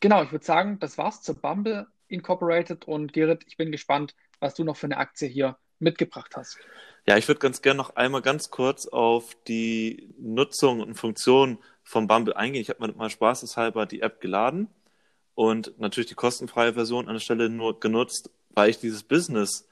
Genau, 0.00 0.22
ich 0.22 0.32
würde 0.32 0.44
sagen, 0.44 0.78
das 0.78 0.98
war's 0.98 1.22
zur 1.22 1.40
Bumble 1.40 1.86
Incorporated 2.08 2.86
und 2.86 3.12
Gerrit, 3.12 3.44
ich 3.46 3.56
bin 3.56 3.70
gespannt, 3.70 4.16
was 4.40 4.54
du 4.54 4.64
noch 4.64 4.76
für 4.76 4.86
eine 4.86 4.96
Aktie 4.96 5.28
hier 5.28 5.58
mitgebracht 5.80 6.36
hast. 6.36 6.58
Ja, 7.06 7.16
ich 7.16 7.26
würde 7.26 7.40
ganz 7.40 7.62
gerne 7.62 7.78
noch 7.78 7.96
einmal 7.96 8.22
ganz 8.22 8.50
kurz 8.50 8.86
auf 8.86 9.36
die 9.48 10.14
Nutzung 10.18 10.80
und 10.80 10.94
Funktion 10.94 11.58
von 11.82 12.06
Bumble 12.06 12.36
eingehen. 12.36 12.62
Ich 12.62 12.68
habe 12.68 12.86
mir 12.86 12.92
mal 12.92 13.10
spaßeshalber 13.10 13.86
die 13.86 14.02
App 14.02 14.20
geladen 14.20 14.68
und 15.34 15.78
natürlich 15.80 16.08
die 16.08 16.14
kostenfreie 16.14 16.74
Version 16.74 17.08
an 17.08 17.14
der 17.14 17.20
Stelle 17.20 17.48
nur 17.48 17.80
genutzt, 17.80 18.30
weil 18.50 18.70
ich 18.70 18.78
dieses 18.78 19.02
Business 19.02 19.66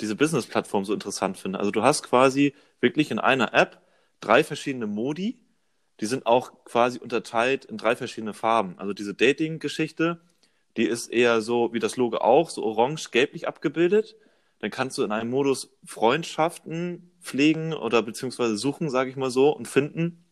diese 0.00 0.16
Business-Plattform 0.16 0.84
so 0.84 0.92
interessant 0.92 1.38
finde. 1.38 1.58
Also 1.58 1.70
du 1.70 1.82
hast 1.82 2.02
quasi 2.02 2.54
wirklich 2.80 3.10
in 3.10 3.18
einer 3.18 3.54
App 3.54 3.80
drei 4.20 4.44
verschiedene 4.44 4.86
Modi, 4.86 5.38
die 6.00 6.06
sind 6.06 6.26
auch 6.26 6.64
quasi 6.64 6.98
unterteilt 6.98 7.64
in 7.64 7.78
drei 7.78 7.96
verschiedene 7.96 8.34
Farben. 8.34 8.78
Also 8.78 8.92
diese 8.92 9.14
Dating-Geschichte, 9.14 10.20
die 10.76 10.84
ist 10.84 11.08
eher 11.08 11.40
so 11.40 11.72
wie 11.72 11.78
das 11.78 11.96
Logo 11.96 12.18
auch, 12.18 12.50
so 12.50 12.62
orange-gelblich 12.64 13.48
abgebildet. 13.48 14.16
Dann 14.60 14.70
kannst 14.70 14.96
du 14.98 15.02
in 15.02 15.12
einem 15.12 15.30
Modus 15.30 15.70
Freundschaften 15.84 17.10
pflegen 17.20 17.74
oder 17.74 18.02
beziehungsweise 18.02 18.56
suchen, 18.56 18.90
sage 18.90 19.10
ich 19.10 19.16
mal 19.16 19.30
so, 19.30 19.50
und 19.50 19.68
finden. 19.68 20.24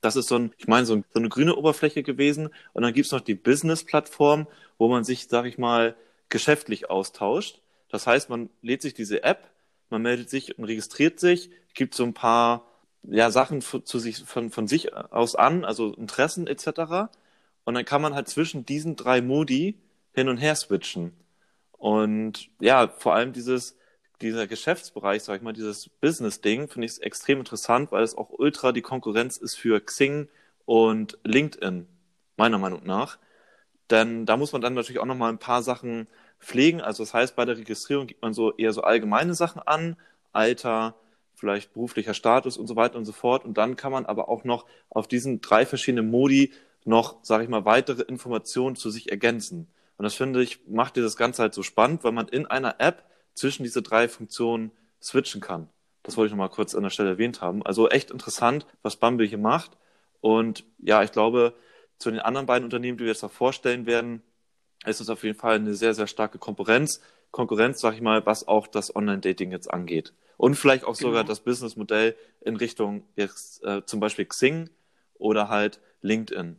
Das 0.00 0.16
ist 0.16 0.28
so 0.28 0.36
ein, 0.36 0.52
ich 0.58 0.66
meine, 0.66 0.84
so, 0.84 0.96
ein, 0.96 1.04
so 1.12 1.18
eine 1.18 1.28
grüne 1.28 1.56
Oberfläche 1.56 2.02
gewesen. 2.02 2.50
Und 2.72 2.82
dann 2.82 2.92
gibt's 2.92 3.12
noch 3.12 3.20
die 3.22 3.34
Business-Plattform, 3.34 4.46
wo 4.76 4.88
man 4.88 5.04
sich, 5.04 5.28
sage 5.28 5.48
ich 5.48 5.56
mal, 5.56 5.96
geschäftlich 6.28 6.90
austauscht. 6.90 7.60
Das 7.88 8.06
heißt, 8.06 8.28
man 8.28 8.50
lädt 8.60 8.82
sich 8.82 8.92
diese 8.92 9.22
App, 9.22 9.50
man 9.88 10.02
meldet 10.02 10.28
sich 10.28 10.58
und 10.58 10.64
registriert 10.64 11.20
sich, 11.20 11.50
gibt 11.74 11.94
so 11.94 12.04
ein 12.04 12.14
paar 12.14 12.66
ja, 13.04 13.30
Sachen 13.30 13.60
zu 13.60 13.98
sich, 13.98 14.18
von, 14.18 14.50
von 14.50 14.66
sich 14.66 14.94
aus 14.94 15.36
an, 15.36 15.64
also 15.64 15.94
Interessen 15.94 16.46
etc. 16.46 17.10
Und 17.64 17.74
dann 17.74 17.84
kann 17.84 18.02
man 18.02 18.14
halt 18.14 18.28
zwischen 18.28 18.66
diesen 18.66 18.96
drei 18.96 19.20
Modi 19.20 19.78
hin 20.12 20.28
und 20.28 20.38
her 20.38 20.54
switchen. 20.54 21.12
Und 21.84 22.48
ja, 22.60 22.88
vor 22.88 23.14
allem 23.14 23.34
dieses, 23.34 23.76
dieser 24.22 24.46
Geschäftsbereich, 24.46 25.22
sag 25.22 25.36
ich 25.36 25.42
mal, 25.42 25.52
dieses 25.52 25.90
Business-Ding, 25.90 26.68
finde 26.68 26.86
ich 26.86 27.02
extrem 27.02 27.40
interessant, 27.40 27.92
weil 27.92 28.02
es 28.02 28.16
auch 28.16 28.30
ultra 28.30 28.72
die 28.72 28.80
Konkurrenz 28.80 29.36
ist 29.36 29.56
für 29.56 29.78
Xing 29.84 30.30
und 30.64 31.18
LinkedIn, 31.24 31.86
meiner 32.38 32.56
Meinung 32.56 32.86
nach. 32.86 33.18
Denn 33.90 34.24
da 34.24 34.38
muss 34.38 34.54
man 34.54 34.62
dann 34.62 34.72
natürlich 34.72 34.98
auch 34.98 35.04
nochmal 35.04 35.30
ein 35.30 35.38
paar 35.38 35.62
Sachen 35.62 36.08
pflegen. 36.40 36.80
Also 36.80 37.02
das 37.02 37.12
heißt, 37.12 37.36
bei 37.36 37.44
der 37.44 37.58
Registrierung 37.58 38.06
gibt 38.06 38.22
man 38.22 38.32
so 38.32 38.56
eher 38.56 38.72
so 38.72 38.80
allgemeine 38.80 39.34
Sachen 39.34 39.60
an, 39.60 39.98
Alter, 40.32 40.94
vielleicht 41.34 41.74
beruflicher 41.74 42.14
Status 42.14 42.56
und 42.56 42.66
so 42.66 42.76
weiter 42.76 42.96
und 42.96 43.04
so 43.04 43.12
fort. 43.12 43.44
Und 43.44 43.58
dann 43.58 43.76
kann 43.76 43.92
man 43.92 44.06
aber 44.06 44.30
auch 44.30 44.44
noch 44.44 44.64
auf 44.88 45.06
diesen 45.06 45.42
drei 45.42 45.66
verschiedenen 45.66 46.10
Modi 46.10 46.54
noch, 46.86 47.22
sage 47.22 47.44
ich 47.44 47.50
mal, 47.50 47.66
weitere 47.66 48.00
Informationen 48.04 48.74
zu 48.74 48.88
sich 48.88 49.10
ergänzen. 49.10 49.68
Und 49.96 50.04
das 50.04 50.14
finde 50.14 50.42
ich, 50.42 50.66
macht 50.66 50.96
dieses 50.96 51.16
Ganze 51.16 51.42
halt 51.42 51.54
so 51.54 51.62
spannend, 51.62 52.04
weil 52.04 52.12
man 52.12 52.28
in 52.28 52.46
einer 52.46 52.80
App 52.80 53.04
zwischen 53.34 53.62
diese 53.62 53.82
drei 53.82 54.08
Funktionen 54.08 54.72
switchen 55.00 55.40
kann. 55.40 55.68
Das 56.02 56.16
wollte 56.16 56.28
ich 56.28 56.32
nochmal 56.32 56.50
kurz 56.50 56.74
an 56.74 56.82
der 56.82 56.90
Stelle 56.90 57.10
erwähnt 57.10 57.40
haben. 57.40 57.64
Also 57.64 57.88
echt 57.88 58.10
interessant, 58.10 58.66
was 58.82 58.96
Bumble 58.96 59.26
hier 59.26 59.38
macht. 59.38 59.76
Und 60.20 60.64
ja, 60.78 61.02
ich 61.02 61.12
glaube, 61.12 61.54
zu 61.98 62.10
den 62.10 62.20
anderen 62.20 62.46
beiden 62.46 62.64
Unternehmen, 62.64 62.98
die 62.98 63.04
wir 63.04 63.12
jetzt 63.12 63.22
noch 63.22 63.32
vorstellen 63.32 63.86
werden, 63.86 64.22
ist 64.84 65.00
es 65.00 65.08
auf 65.08 65.24
jeden 65.24 65.38
Fall 65.38 65.56
eine 65.56 65.74
sehr, 65.74 65.94
sehr 65.94 66.06
starke 66.06 66.38
Konkurrenz. 66.38 67.00
Konkurrenz, 67.30 67.80
sag 67.80 67.94
ich 67.94 68.00
mal, 68.00 68.24
was 68.26 68.46
auch 68.46 68.66
das 68.66 68.94
Online-Dating 68.94 69.50
jetzt 69.50 69.72
angeht. 69.72 70.12
Und 70.36 70.56
vielleicht 70.56 70.84
auch 70.84 70.96
genau. 70.96 71.10
sogar 71.10 71.24
das 71.24 71.40
Businessmodell 71.40 72.16
in 72.40 72.56
Richtung 72.56 73.06
jetzt 73.16 73.64
äh, 73.64 73.84
zum 73.86 74.00
Beispiel 74.00 74.26
Xing 74.26 74.70
oder 75.14 75.48
halt 75.48 75.80
LinkedIn. 76.02 76.56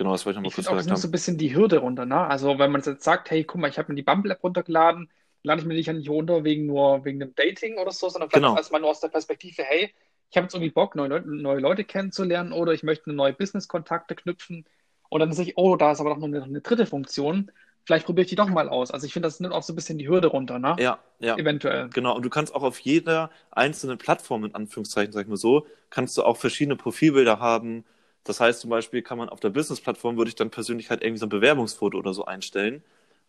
Genau, 0.00 0.12
das 0.12 0.24
wollte 0.24 0.38
ich 0.38 0.42
nochmal 0.42 0.54
kurz 0.54 0.64
sagen. 0.64 0.78
Das 0.78 0.86
ist 0.86 1.02
so 1.02 1.08
ein 1.08 1.10
bisschen 1.10 1.36
die 1.36 1.54
Hürde 1.54 1.76
runter, 1.76 2.06
ne? 2.06 2.26
Also 2.26 2.58
wenn 2.58 2.72
man 2.72 2.80
jetzt 2.80 3.04
sagt, 3.04 3.30
hey, 3.30 3.44
guck 3.44 3.60
mal, 3.60 3.68
ich 3.68 3.76
habe 3.76 3.92
mir 3.92 3.96
die 3.96 4.02
Bumble-App 4.02 4.42
runtergeladen, 4.42 5.10
lade 5.42 5.60
ich 5.60 5.66
mir 5.66 5.74
die 5.74 5.82
ja 5.82 5.92
nicht 5.92 6.08
runter 6.08 6.42
wegen 6.42 6.64
nur 6.64 7.04
wegen 7.04 7.20
dem 7.20 7.34
Dating 7.34 7.76
oder 7.76 7.90
so, 7.90 8.08
sondern 8.08 8.30
vielleicht 8.30 8.42
genau. 8.42 8.56
erstmal 8.56 8.80
nur 8.80 8.88
aus 8.88 9.00
der 9.00 9.08
Perspektive, 9.08 9.62
hey, 9.62 9.92
ich 10.30 10.36
habe 10.38 10.46
jetzt 10.46 10.54
irgendwie 10.54 10.70
Bock, 10.70 10.94
neue 10.94 11.08
Leute, 11.08 11.28
neue 11.28 11.60
Leute 11.60 11.84
kennenzulernen 11.84 12.54
oder 12.54 12.72
ich 12.72 12.82
möchte 12.82 13.12
neue 13.12 13.34
Business-Kontakte 13.34 14.14
knüpfen 14.14 14.64
und 15.10 15.20
dann 15.20 15.34
sehe 15.34 15.44
ich, 15.44 15.58
oh, 15.58 15.76
da 15.76 15.92
ist 15.92 16.00
aber 16.00 16.08
doch 16.08 16.16
noch 16.16 16.28
eine, 16.28 16.44
eine 16.44 16.62
dritte 16.62 16.86
Funktion. 16.86 17.52
Vielleicht 17.84 18.06
probiere 18.06 18.22
ich 18.22 18.30
die 18.30 18.36
doch 18.36 18.48
mal 18.48 18.70
aus. 18.70 18.90
Also 18.92 19.04
ich 19.04 19.12
finde, 19.12 19.26
das 19.26 19.38
nimmt 19.38 19.52
auch 19.52 19.62
so 19.62 19.74
ein 19.74 19.76
bisschen 19.76 19.98
die 19.98 20.08
Hürde 20.08 20.28
runter, 20.28 20.58
ne? 20.58 20.76
Ja, 20.78 20.98
ja. 21.18 21.36
Eventuell. 21.36 21.90
Genau. 21.90 22.16
Und 22.16 22.22
du 22.22 22.30
kannst 22.30 22.54
auch 22.54 22.62
auf 22.62 22.78
jeder 22.78 23.30
einzelnen 23.50 23.98
Plattform, 23.98 24.46
in 24.46 24.54
Anführungszeichen, 24.54 25.12
sag 25.12 25.24
ich 25.24 25.28
mal 25.28 25.36
so, 25.36 25.66
kannst 25.90 26.16
du 26.16 26.22
auch 26.22 26.38
verschiedene 26.38 26.76
Profilbilder 26.76 27.38
haben. 27.38 27.84
Das 28.24 28.40
heißt 28.40 28.60
zum 28.60 28.70
Beispiel 28.70 29.02
kann 29.02 29.18
man 29.18 29.28
auf 29.28 29.40
der 29.40 29.50
Business-Plattform, 29.50 30.16
würde 30.16 30.28
ich 30.28 30.34
dann 30.34 30.50
persönlich 30.50 30.90
halt 30.90 31.02
irgendwie 31.02 31.18
so 31.18 31.26
ein 31.26 31.30
Bewerbungsfoto 31.30 31.98
oder 31.98 32.12
so 32.14 32.24
einstellen. 32.24 32.82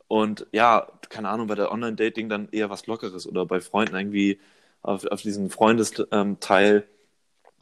Und 0.08 0.46
ja, 0.52 0.88
keine 1.10 1.30
Ahnung, 1.30 1.48
bei 1.48 1.56
der 1.56 1.72
Online-Dating 1.72 2.28
dann 2.30 2.50
eher 2.52 2.70
was 2.70 2.88
Lockeres 2.88 3.26
oder 3.28 3.46
bei 3.46 3.62
Freunden 3.62 3.96
irgendwie 3.96 4.40
auf, 4.82 5.06
auf 5.06 5.22
diesen 5.22 5.50
Freundesteil, 5.50 6.88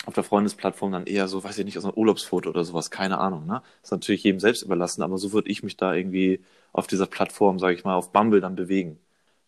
auf 0.06 0.14
der 0.14 0.24
Freundesplattform 0.24 0.92
dann 0.92 1.06
eher 1.06 1.28
so, 1.28 1.44
weiß 1.44 1.60
ich 1.60 1.66
nicht, 1.66 1.80
so 1.80 1.88
ein 1.88 1.94
Urlaubsfoto 1.96 2.50
oder 2.50 2.64
sowas, 2.64 2.90
keine 2.90 3.20
Ahnung, 3.20 3.46
ne? 3.46 3.62
ist 3.84 3.92
natürlich 3.92 4.24
jedem 4.24 4.40
selbst 4.40 4.64
überlassen, 4.64 5.04
aber 5.04 5.18
so 5.18 5.32
würde 5.34 5.50
ich 5.50 5.62
mich 5.62 5.78
da 5.78 5.94
irgendwie 5.94 6.44
auf 6.72 6.88
dieser 6.88 7.06
Plattform, 7.06 7.60
sage 7.60 7.76
ich 7.76 7.84
mal, 7.84 7.96
auf 7.96 8.12
Bumble 8.12 8.42
dann 8.42 8.56
bewegen. 8.56 9.00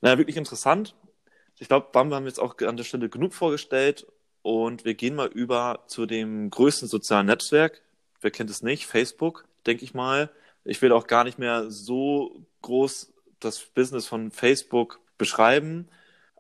Naja, 0.02 0.18
wirklich 0.18 0.38
interessant. 0.38 0.96
Ich 1.58 1.68
glaube, 1.68 1.88
Bumble 1.92 2.16
haben 2.16 2.26
wir 2.26 2.30
jetzt 2.30 2.40
auch 2.40 2.56
an 2.60 2.78
der 2.78 2.84
Stelle 2.84 3.10
genug 3.10 3.34
vorgestellt 3.34 4.06
und 4.42 4.86
wir 4.86 4.94
gehen 4.96 5.16
mal 5.16 5.28
über 5.28 5.84
zu 5.88 6.06
dem 6.06 6.50
größten 6.50 6.88
sozialen 6.88 7.28
Netzwerk. 7.28 7.82
Wer 8.22 8.32
kennt 8.32 8.50
es 8.50 8.64
nicht? 8.64 8.86
Facebook, 8.86 9.46
denke 9.66 9.84
ich 9.84 9.94
mal. 9.94 10.30
Ich 10.64 10.82
will 10.82 10.92
auch 10.92 11.08
gar 11.08 11.24
nicht 11.24 11.40
mehr 11.40 11.70
so 11.70 12.46
groß 12.62 13.12
das 13.40 13.60
Business 13.60 14.08
von 14.08 14.32
Facebook 14.32 15.00
beschreiben. 15.18 15.88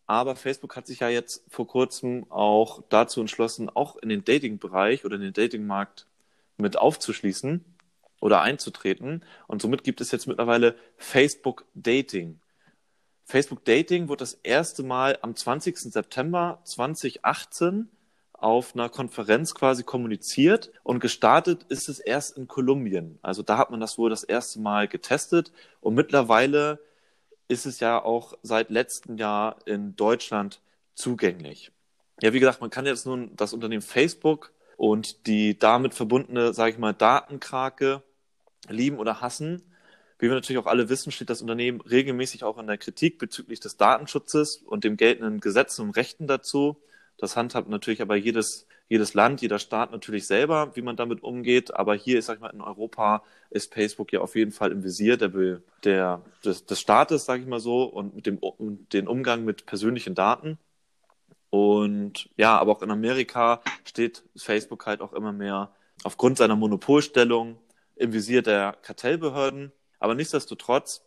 Aber 0.07 0.35
Facebook 0.35 0.75
hat 0.75 0.87
sich 0.87 0.99
ja 0.99 1.09
jetzt 1.09 1.43
vor 1.49 1.67
kurzem 1.67 2.25
auch 2.29 2.83
dazu 2.89 3.21
entschlossen, 3.21 3.69
auch 3.69 3.95
in 3.97 4.09
den 4.09 4.25
Dating-Bereich 4.25 5.05
oder 5.05 5.15
in 5.15 5.21
den 5.21 5.33
Dating-Markt 5.33 6.05
mit 6.57 6.77
aufzuschließen 6.77 7.63
oder 8.19 8.41
einzutreten. 8.41 9.23
Und 9.47 9.61
somit 9.61 9.83
gibt 9.83 10.01
es 10.01 10.11
jetzt 10.11 10.27
mittlerweile 10.27 10.75
Facebook 10.97 11.65
Dating. 11.75 12.39
Facebook 13.31 13.63
Dating 13.63 14.09
wurde 14.09 14.23
das 14.23 14.33
erste 14.33 14.83
Mal 14.83 15.17
am 15.21 15.37
20. 15.37 15.77
September 15.77 16.59
2018 16.65 17.87
auf 18.33 18.75
einer 18.75 18.89
Konferenz 18.89 19.55
quasi 19.55 19.83
kommuniziert 19.83 20.73
und 20.83 20.99
gestartet 20.99 21.63
ist 21.69 21.87
es 21.87 21.99
erst 21.99 22.37
in 22.37 22.49
Kolumbien. 22.49 23.19
Also 23.21 23.41
da 23.41 23.57
hat 23.57 23.71
man 23.71 23.79
das 23.79 23.97
wohl 23.97 24.09
das 24.09 24.25
erste 24.25 24.59
Mal 24.59 24.89
getestet 24.89 25.53
und 25.79 25.93
mittlerweile 25.95 26.81
ist 27.47 27.65
es 27.65 27.79
ja 27.79 28.03
auch 28.03 28.37
seit 28.43 28.69
letztem 28.69 29.15
Jahr 29.15 29.59
in 29.65 29.95
Deutschland 29.95 30.59
zugänglich. 30.93 31.71
Ja, 32.21 32.33
wie 32.33 32.39
gesagt, 32.41 32.59
man 32.59 32.69
kann 32.69 32.85
jetzt 32.85 33.05
nun 33.05 33.33
das 33.37 33.53
Unternehmen 33.53 33.81
Facebook 33.81 34.51
und 34.75 35.25
die 35.25 35.57
damit 35.57 35.93
verbundene, 35.93 36.53
sage 36.53 36.71
ich 36.71 36.77
mal, 36.77 36.93
Datenkrake 36.93 38.03
lieben 38.67 38.99
oder 38.99 39.21
hassen. 39.21 39.70
Wie 40.21 40.27
wir 40.27 40.35
natürlich 40.35 40.61
auch 40.61 40.67
alle 40.67 40.87
wissen, 40.87 41.11
steht 41.11 41.31
das 41.31 41.41
Unternehmen 41.41 41.81
regelmäßig 41.81 42.43
auch 42.43 42.59
in 42.59 42.67
der 42.67 42.77
Kritik 42.77 43.17
bezüglich 43.17 43.59
des 43.59 43.77
Datenschutzes 43.77 44.57
und 44.57 44.83
dem 44.83 44.95
geltenden 44.95 45.39
Gesetzen 45.39 45.81
und 45.81 45.95
Rechten 45.95 46.27
dazu. 46.27 46.77
Das 47.17 47.35
handhabt 47.35 47.67
natürlich 47.69 48.03
aber 48.03 48.15
jedes, 48.15 48.67
jedes 48.87 49.15
Land, 49.15 49.41
jeder 49.41 49.57
Staat 49.57 49.91
natürlich 49.91 50.27
selber, 50.27 50.75
wie 50.75 50.83
man 50.83 50.95
damit 50.95 51.23
umgeht. 51.23 51.73
Aber 51.73 51.95
hier, 51.95 52.21
sag 52.21 52.35
ich 52.35 52.41
mal, 52.41 52.51
in 52.51 52.61
Europa 52.61 53.23
ist 53.49 53.73
Facebook 53.73 54.13
ja 54.13 54.21
auf 54.21 54.35
jeden 54.35 54.51
Fall 54.51 54.71
im 54.71 54.83
Visier 54.83 55.17
der, 55.17 55.61
der, 55.83 56.21
des, 56.45 56.67
des 56.67 56.79
Staates, 56.79 57.25
sage 57.25 57.41
ich 57.41 57.47
mal 57.47 57.59
so, 57.59 57.85
und 57.85 58.13
mit 58.15 58.27
dem 58.27 58.39
den 58.93 59.07
Umgang 59.07 59.43
mit 59.43 59.65
persönlichen 59.65 60.13
Daten. 60.13 60.59
Und 61.49 62.29
ja, 62.37 62.59
aber 62.59 62.73
auch 62.73 62.83
in 62.83 62.91
Amerika 62.91 63.63
steht 63.85 64.21
Facebook 64.37 64.85
halt 64.85 65.01
auch 65.01 65.13
immer 65.13 65.33
mehr 65.33 65.73
aufgrund 66.03 66.37
seiner 66.37 66.55
Monopolstellung 66.55 67.57
im 67.95 68.13
Visier 68.13 68.43
der 68.43 68.77
Kartellbehörden. 68.83 69.71
Aber 70.01 70.15
nichtsdestotrotz, 70.15 71.03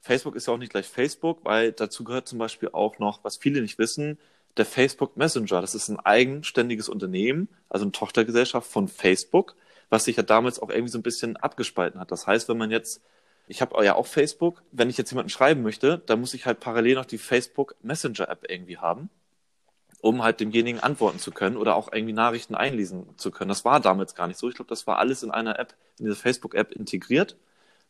Facebook 0.00 0.36
ist 0.36 0.46
ja 0.46 0.52
auch 0.52 0.58
nicht 0.58 0.70
gleich 0.70 0.86
Facebook, 0.86 1.44
weil 1.44 1.72
dazu 1.72 2.04
gehört 2.04 2.28
zum 2.28 2.38
Beispiel 2.38 2.68
auch 2.72 2.98
noch, 2.98 3.24
was 3.24 3.38
viele 3.38 3.62
nicht 3.62 3.78
wissen, 3.78 4.18
der 4.58 4.66
Facebook 4.66 5.16
Messenger. 5.16 5.62
Das 5.62 5.74
ist 5.74 5.88
ein 5.88 5.98
eigenständiges 5.98 6.90
Unternehmen, 6.90 7.48
also 7.70 7.86
eine 7.86 7.92
Tochtergesellschaft 7.92 8.70
von 8.70 8.86
Facebook, 8.86 9.56
was 9.88 10.04
sich 10.04 10.16
ja 10.16 10.22
damals 10.22 10.60
auch 10.60 10.68
irgendwie 10.68 10.90
so 10.90 10.98
ein 10.98 11.02
bisschen 11.02 11.38
abgespalten 11.38 11.98
hat. 11.98 12.12
Das 12.12 12.26
heißt, 12.26 12.50
wenn 12.50 12.58
man 12.58 12.70
jetzt, 12.70 13.00
ich 13.48 13.62
habe 13.62 13.82
ja 13.82 13.94
auch 13.94 14.06
Facebook, 14.06 14.62
wenn 14.72 14.90
ich 14.90 14.98
jetzt 14.98 15.10
jemanden 15.10 15.30
schreiben 15.30 15.62
möchte, 15.62 16.02
dann 16.04 16.20
muss 16.20 16.34
ich 16.34 16.44
halt 16.44 16.60
parallel 16.60 16.96
noch 16.96 17.06
die 17.06 17.18
Facebook 17.18 17.76
Messenger 17.82 18.28
App 18.28 18.44
irgendwie 18.46 18.76
haben, 18.76 19.08
um 20.02 20.22
halt 20.22 20.38
demjenigen 20.38 20.80
antworten 20.80 21.18
zu 21.18 21.30
können 21.30 21.56
oder 21.56 21.76
auch 21.76 21.90
irgendwie 21.90 22.12
Nachrichten 22.12 22.54
einlesen 22.54 23.06
zu 23.16 23.30
können. 23.30 23.48
Das 23.48 23.64
war 23.64 23.80
damals 23.80 24.14
gar 24.14 24.28
nicht 24.28 24.38
so. 24.38 24.50
Ich 24.50 24.54
glaube, 24.54 24.68
das 24.68 24.86
war 24.86 24.98
alles 24.98 25.22
in 25.22 25.30
einer 25.30 25.58
App, 25.58 25.74
in 25.98 26.04
dieser 26.04 26.16
Facebook 26.16 26.54
App 26.54 26.72
integriert. 26.72 27.36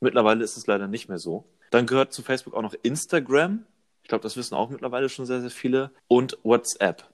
Mittlerweile 0.01 0.45
ist 0.45 0.57
es 0.57 0.67
leider 0.67 0.89
nicht 0.89 1.09
mehr 1.09 1.19
so. 1.19 1.45
Dann 1.71 1.87
gehört 1.87 2.13
zu 2.13 2.23
Facebook 2.23 2.55
auch 2.55 2.63
noch 2.63 2.75
Instagram. 2.83 3.65
Ich 4.03 4.09
glaube, 4.09 4.23
das 4.23 4.37
wissen 4.37 4.55
auch 4.55 4.71
mittlerweile 4.71 5.09
schon 5.09 5.27
sehr, 5.27 5.41
sehr 5.41 5.51
viele. 5.51 5.91
Und 6.09 6.39
WhatsApp. 6.43 7.09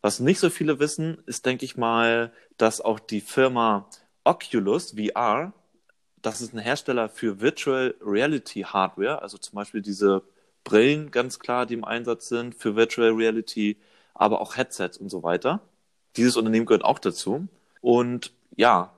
Was 0.00 0.18
nicht 0.18 0.40
so 0.40 0.50
viele 0.50 0.80
wissen, 0.80 1.22
ist, 1.26 1.46
denke 1.46 1.64
ich 1.64 1.76
mal, 1.76 2.32
dass 2.56 2.80
auch 2.80 2.98
die 2.98 3.20
Firma 3.20 3.88
Oculus 4.24 4.96
VR, 4.96 5.52
das 6.20 6.40
ist 6.40 6.52
ein 6.54 6.58
Hersteller 6.58 7.08
für 7.08 7.40
Virtual 7.40 7.94
Reality 8.00 8.62
Hardware, 8.62 9.22
also 9.22 9.38
zum 9.38 9.56
Beispiel 9.56 9.80
diese 9.82 10.22
Brillen 10.64 11.10
ganz 11.10 11.38
klar, 11.38 11.66
die 11.66 11.74
im 11.74 11.84
Einsatz 11.84 12.28
sind 12.28 12.54
für 12.54 12.76
Virtual 12.76 13.10
Reality, 13.10 13.76
aber 14.14 14.40
auch 14.40 14.56
Headsets 14.56 14.98
und 14.98 15.08
so 15.08 15.22
weiter. 15.22 15.60
Dieses 16.16 16.36
Unternehmen 16.36 16.66
gehört 16.66 16.84
auch 16.84 16.98
dazu. 16.98 17.48
Und 17.80 18.32
ja, 18.56 18.92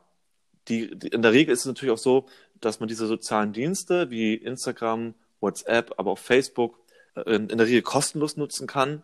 die, 0.69 0.97
die, 0.99 1.09
in 1.09 1.23
der 1.23 1.33
Regel 1.33 1.53
ist 1.53 1.61
es 1.61 1.67
natürlich 1.67 1.93
auch 1.93 1.99
so, 1.99 2.26
dass 2.64 2.80
man 2.80 2.88
diese 2.88 3.06
sozialen 3.06 3.52
Dienste 3.52 4.11
wie 4.11 4.35
Instagram, 4.35 5.14
WhatsApp, 5.40 5.94
aber 5.99 6.12
auch 6.12 6.18
Facebook 6.18 6.78
äh, 7.14 7.35
in, 7.35 7.49
in 7.49 7.59
der 7.59 7.66
Regel 7.66 7.83
kostenlos 7.83 8.37
nutzen 8.37 8.66
kann. 8.66 9.02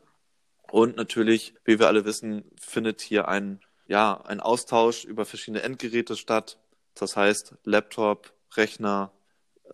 Und 0.70 0.96
natürlich, 0.96 1.54
wie 1.64 1.78
wir 1.78 1.88
alle 1.88 2.04
wissen, 2.04 2.44
findet 2.60 3.00
hier 3.00 3.28
ein, 3.28 3.60
ja, 3.88 4.20
ein 4.24 4.40
Austausch 4.40 5.04
über 5.04 5.24
verschiedene 5.24 5.62
Endgeräte 5.62 6.16
statt. 6.16 6.58
Das 6.94 7.16
heißt 7.16 7.54
Laptop, 7.64 8.32
Rechner, 8.56 9.10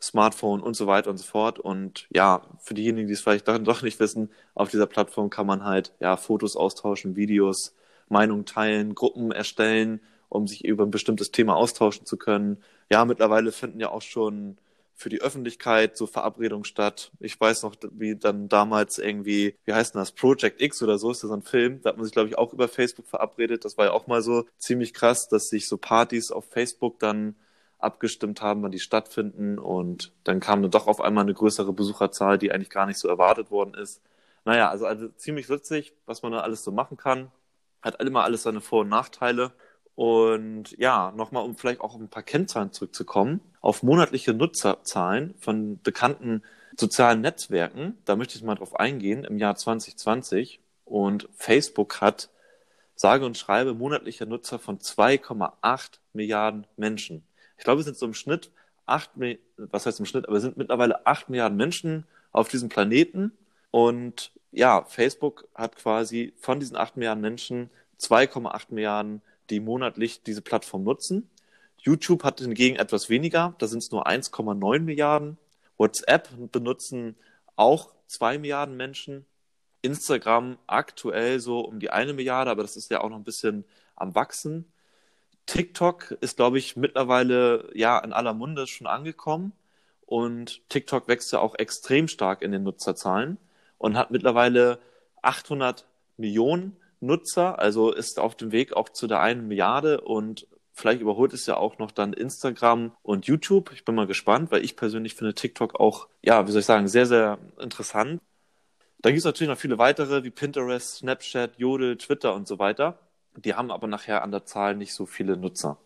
Smartphone 0.00 0.60
und 0.60 0.74
so 0.74 0.86
weiter 0.86 1.10
und 1.10 1.18
so 1.18 1.24
fort. 1.24 1.58
Und 1.58 2.06
ja, 2.10 2.42
für 2.60 2.74
diejenigen, 2.74 3.08
die 3.08 3.14
es 3.14 3.20
vielleicht 3.20 3.48
doch, 3.48 3.58
doch 3.62 3.82
nicht 3.82 4.00
wissen, 4.00 4.30
auf 4.54 4.70
dieser 4.70 4.86
Plattform 4.86 5.30
kann 5.30 5.46
man 5.46 5.64
halt 5.64 5.92
ja 6.00 6.16
Fotos 6.16 6.56
austauschen, 6.56 7.16
Videos, 7.16 7.74
Meinungen 8.08 8.46
teilen, 8.46 8.94
Gruppen 8.94 9.32
erstellen, 9.32 10.00
um 10.28 10.46
sich 10.46 10.64
über 10.64 10.84
ein 10.84 10.90
bestimmtes 10.90 11.30
Thema 11.30 11.56
austauschen 11.56 12.06
zu 12.06 12.16
können 12.16 12.58
ja, 12.90 13.04
mittlerweile 13.04 13.52
finden 13.52 13.80
ja 13.80 13.90
auch 13.90 14.02
schon 14.02 14.58
für 14.94 15.08
die 15.10 15.20
Öffentlichkeit 15.20 15.96
so 15.96 16.06
Verabredungen 16.06 16.64
statt. 16.64 17.10
Ich 17.20 17.38
weiß 17.38 17.62
noch, 17.64 17.74
wie 17.92 18.16
dann 18.16 18.48
damals 18.48 18.98
irgendwie, 18.98 19.56
wie 19.64 19.72
heißt 19.74 19.94
denn 19.94 20.00
das, 20.00 20.12
Project 20.12 20.62
X 20.62 20.82
oder 20.82 20.98
so 20.98 21.10
ist 21.10 21.22
das 21.22 21.30
ein 21.30 21.42
Film. 21.42 21.82
Da 21.82 21.90
hat 21.90 21.96
man 21.96 22.04
sich, 22.04 22.14
glaube 22.14 22.28
ich, 22.28 22.38
auch 22.38 22.52
über 22.52 22.68
Facebook 22.68 23.06
verabredet. 23.06 23.64
Das 23.64 23.76
war 23.76 23.86
ja 23.86 23.92
auch 23.92 24.06
mal 24.06 24.22
so 24.22 24.46
ziemlich 24.58 24.94
krass, 24.94 25.28
dass 25.28 25.48
sich 25.48 25.68
so 25.68 25.76
Partys 25.76 26.30
auf 26.30 26.46
Facebook 26.46 26.98
dann 26.98 27.36
abgestimmt 27.78 28.40
haben, 28.40 28.62
wann 28.62 28.70
die 28.70 28.78
stattfinden. 28.78 29.58
Und 29.58 30.12
dann 30.24 30.40
kam 30.40 30.62
dann 30.62 30.70
doch 30.70 30.86
auf 30.86 31.00
einmal 31.00 31.24
eine 31.24 31.34
größere 31.34 31.72
Besucherzahl, 31.74 32.38
die 32.38 32.52
eigentlich 32.52 32.70
gar 32.70 32.86
nicht 32.86 32.98
so 32.98 33.08
erwartet 33.08 33.50
worden 33.50 33.74
ist. 33.74 34.00
Naja, 34.46 34.70
also, 34.70 34.86
also 34.86 35.08
ziemlich 35.08 35.50
witzig, 35.50 35.94
was 36.06 36.22
man 36.22 36.32
da 36.32 36.40
alles 36.40 36.64
so 36.64 36.72
machen 36.72 36.96
kann. 36.96 37.30
Hat 37.82 38.00
immer 38.00 38.24
alles 38.24 38.44
seine 38.44 38.60
Vor- 38.62 38.82
und 38.82 38.88
Nachteile. 38.88 39.52
Und 39.96 40.76
ja, 40.78 41.10
nochmal, 41.16 41.44
um 41.44 41.56
vielleicht 41.56 41.80
auch 41.80 41.94
auf 41.94 42.00
ein 42.00 42.08
paar 42.08 42.22
Kennzahlen 42.22 42.70
zurückzukommen, 42.70 43.40
auf 43.62 43.82
monatliche 43.82 44.34
Nutzerzahlen 44.34 45.34
von 45.40 45.80
bekannten 45.82 46.42
sozialen 46.78 47.22
Netzwerken, 47.22 47.96
da 48.04 48.14
möchte 48.14 48.36
ich 48.36 48.44
mal 48.44 48.54
drauf 48.54 48.78
eingehen, 48.78 49.24
im 49.24 49.38
Jahr 49.38 49.56
2020. 49.56 50.60
Und 50.84 51.28
Facebook 51.34 52.00
hat 52.02 52.28
sage 52.94 53.24
und 53.24 53.38
schreibe 53.38 53.74
monatliche 53.74 54.26
Nutzer 54.26 54.58
von 54.58 54.78
2,8 54.78 55.98
Milliarden 56.12 56.66
Menschen. 56.76 57.26
Ich 57.56 57.64
glaube, 57.64 57.80
es 57.80 57.86
sind 57.86 57.96
so 57.96 58.06
im 58.06 58.14
Schnitt 58.14 58.50
8, 58.84 59.10
was 59.56 59.86
heißt 59.86 59.98
im 59.98 60.06
Schnitt, 60.06 60.28
aber 60.28 60.36
es 60.36 60.42
sind 60.42 60.58
mittlerweile 60.58 61.06
8 61.06 61.30
Milliarden 61.30 61.56
Menschen 61.56 62.06
auf 62.32 62.48
diesem 62.48 62.68
Planeten. 62.68 63.32
Und 63.70 64.30
ja, 64.52 64.84
Facebook 64.84 65.48
hat 65.54 65.76
quasi 65.76 66.34
von 66.38 66.60
diesen 66.60 66.76
8 66.76 66.98
Milliarden 66.98 67.22
Menschen 67.22 67.70
2,8 67.98 68.66
Milliarden 68.70 69.22
die 69.50 69.60
monatlich 69.60 70.22
diese 70.22 70.42
Plattform 70.42 70.84
nutzen. 70.84 71.28
YouTube 71.78 72.24
hat 72.24 72.40
hingegen 72.40 72.76
etwas 72.76 73.08
weniger, 73.08 73.54
da 73.58 73.66
sind 73.66 73.78
es 73.78 73.90
nur 73.90 74.06
1,9 74.06 74.80
Milliarden. 74.80 75.38
WhatsApp 75.78 76.28
benutzen 76.52 77.16
auch 77.54 77.92
2 78.08 78.38
Milliarden 78.38 78.76
Menschen. 78.76 79.24
Instagram 79.82 80.58
aktuell 80.66 81.38
so 81.38 81.60
um 81.60 81.78
die 81.78 81.90
eine 81.90 82.12
Milliarde, 82.12 82.50
aber 82.50 82.62
das 82.62 82.76
ist 82.76 82.90
ja 82.90 83.02
auch 83.02 83.10
noch 83.10 83.16
ein 83.16 83.24
bisschen 83.24 83.64
am 83.94 84.14
Wachsen. 84.14 84.64
TikTok 85.46 86.10
ist, 86.20 86.36
glaube 86.36 86.58
ich, 86.58 86.76
mittlerweile 86.76 87.70
ja 87.72 87.98
in 88.00 88.12
aller 88.12 88.34
Munde 88.34 88.66
schon 88.66 88.86
angekommen 88.88 89.52
und 90.04 90.68
TikTok 90.68 91.08
wächst 91.08 91.32
ja 91.32 91.38
auch 91.38 91.54
extrem 91.56 92.08
stark 92.08 92.42
in 92.42 92.52
den 92.52 92.64
Nutzerzahlen 92.64 93.38
und 93.78 93.96
hat 93.96 94.10
mittlerweile 94.10 94.80
800 95.22 95.86
Millionen 96.16 96.76
Nutzer, 97.00 97.58
also 97.58 97.92
ist 97.92 98.18
auf 98.18 98.34
dem 98.36 98.52
Weg 98.52 98.72
auch 98.72 98.88
zu 98.88 99.06
der 99.06 99.20
einen 99.20 99.48
Milliarde 99.48 100.00
und 100.00 100.46
vielleicht 100.72 101.00
überholt 101.00 101.32
es 101.32 101.46
ja 101.46 101.56
auch 101.56 101.78
noch 101.78 101.90
dann 101.90 102.12
Instagram 102.12 102.92
und 103.02 103.26
YouTube. 103.26 103.72
Ich 103.72 103.84
bin 103.84 103.94
mal 103.94 104.06
gespannt, 104.06 104.50
weil 104.50 104.64
ich 104.64 104.76
persönlich 104.76 105.14
finde 105.14 105.34
TikTok 105.34 105.80
auch, 105.80 106.08
ja, 106.22 106.46
wie 106.46 106.52
soll 106.52 106.60
ich 106.60 106.66
sagen, 106.66 106.88
sehr, 106.88 107.06
sehr 107.06 107.38
interessant. 107.58 108.20
Da 108.98 109.10
gibt 109.10 109.18
es 109.18 109.24
natürlich 109.24 109.50
noch 109.50 109.58
viele 109.58 109.78
weitere 109.78 110.24
wie 110.24 110.30
Pinterest, 110.30 110.96
Snapchat, 110.96 111.58
Jodel, 111.58 111.96
Twitter 111.96 112.34
und 112.34 112.46
so 112.46 112.58
weiter. 112.58 112.98
Die 113.36 113.54
haben 113.54 113.70
aber 113.70 113.86
nachher 113.86 114.22
an 114.22 114.30
der 114.30 114.44
Zahl 114.44 114.76
nicht 114.76 114.94
so 114.94 115.06
viele 115.06 115.36
Nutzer. 115.36 115.78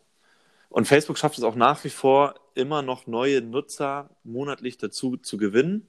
Und 0.69 0.87
Facebook 0.87 1.19
schafft 1.19 1.37
es 1.37 1.45
auch 1.45 1.57
nach 1.57 1.83
wie 1.85 1.91
vor, 1.91 2.35
immer 2.55 2.83
noch 2.83 3.07
neue 3.07 3.43
Nutzer 3.43 4.11
monatlich 4.25 4.79
dazu 4.79 5.17
zu 5.17 5.37
gewinnen 5.37 5.87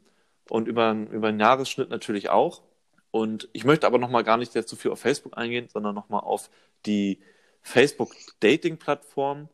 und 0.49 0.67
über, 0.67 0.91
über 0.91 1.27
einen 1.27 1.39
Jahresschnitt 1.39 1.89
natürlich 1.89 2.29
auch. 2.29 2.63
Und 3.11 3.49
ich 3.51 3.65
möchte 3.65 3.85
aber 3.85 3.97
nochmal 3.97 4.23
gar 4.23 4.37
nicht 4.37 4.55
jetzt 4.55 4.69
zu 4.69 4.75
viel 4.75 4.91
auf 4.91 4.99
Facebook 4.99 5.37
eingehen, 5.37 5.67
sondern 5.71 5.93
nochmal 5.93 6.21
auf 6.21 6.49
die 6.85 7.19
Facebook 7.61 8.13
Dating 8.39 8.77
Plattform. 8.77 9.49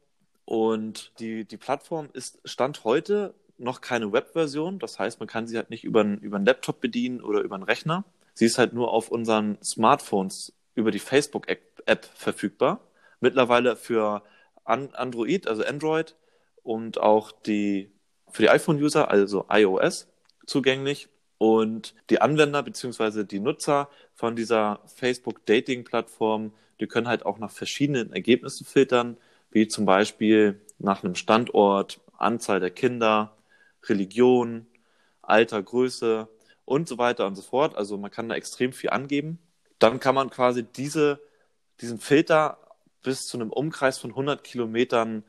Und 0.46 1.12
die, 1.20 1.44
die 1.44 1.58
Plattform 1.58 2.10
ist 2.14 2.40
Stand 2.46 2.84
heute 2.84 3.34
noch 3.58 3.82
keine 3.82 4.14
Webversion. 4.14 4.80
Das 4.80 5.00
heißt, 5.00 5.20
man 5.20 5.28
kann 5.28 5.48
sie 5.48 5.58
halt 5.58 5.70
nicht 5.70 5.84
über 5.84 6.02
einen, 6.02 6.20
über 6.20 6.38
einen 6.38 6.46
Laptop 6.46 6.80
bedienen 6.80 7.22
oder 7.22 7.42
über 7.42 7.56
einen 7.56 7.64
Rechner. 7.64 8.06
Sie 8.34 8.46
ist 8.46 8.60
halt 8.60 8.74
nur 8.74 8.92
auf 8.92 9.10
unseren 9.10 9.58
Smartphones 9.64 10.54
über 10.76 10.92
die 10.92 11.00
Facebook-App 11.00 12.06
verfügbar. 12.14 12.80
Mittlerweile 13.20 13.76
für 13.76 14.22
Android, 14.64 15.48
also 15.48 15.64
Android 15.66 16.16
und 16.62 17.00
auch 17.00 17.32
die 17.32 17.92
für 18.30 18.44
die 18.44 18.50
iPhone-User, 18.50 19.10
also 19.10 19.46
iOS, 19.50 20.08
zugänglich. 20.46 21.10
Und 21.38 21.94
die 22.10 22.22
Anwender 22.22 22.64
bzw. 22.64 23.24
die 23.24 23.40
Nutzer 23.40 23.90
von 24.14 24.36
dieser 24.36 24.80
Facebook-Dating-Plattform, 24.96 26.54
die 26.80 26.88
können 26.88 27.08
halt 27.08 27.26
auch 27.26 27.38
nach 27.38 27.52
verschiedenen 27.52 28.12
Ergebnissen 28.12 28.66
filtern, 28.66 29.18
wie 29.52 29.68
zum 29.68 29.86
Beispiel 29.86 30.62
nach 30.80 31.04
einem 31.04 31.16
Standort, 31.16 32.02
Anzahl 32.18 32.60
der 32.60 32.72
Kinder, 32.72 33.38
Religion, 33.84 34.66
Alter, 35.22 35.62
Größe 35.62 36.28
und 36.66 36.88
so 36.88 36.98
weiter 36.98 37.28
und 37.28 37.36
so 37.36 37.42
fort. 37.42 37.76
Also 37.76 37.98
man 37.98 38.12
kann 38.12 38.30
da 38.30 38.36
extrem 38.36 38.74
viel 38.74 38.90
angeben. 38.90 39.40
Dann 39.80 40.00
kann 40.00 40.16
man 40.16 40.30
quasi 40.30 40.64
diese, 40.64 41.20
diesen 41.82 42.00
Filter 42.00 42.58
bis 43.04 43.28
zu 43.28 43.38
einem 43.38 43.52
Umkreis 43.52 44.00
von 44.00 44.12
100 44.12 44.44
Kilometern 44.44 45.24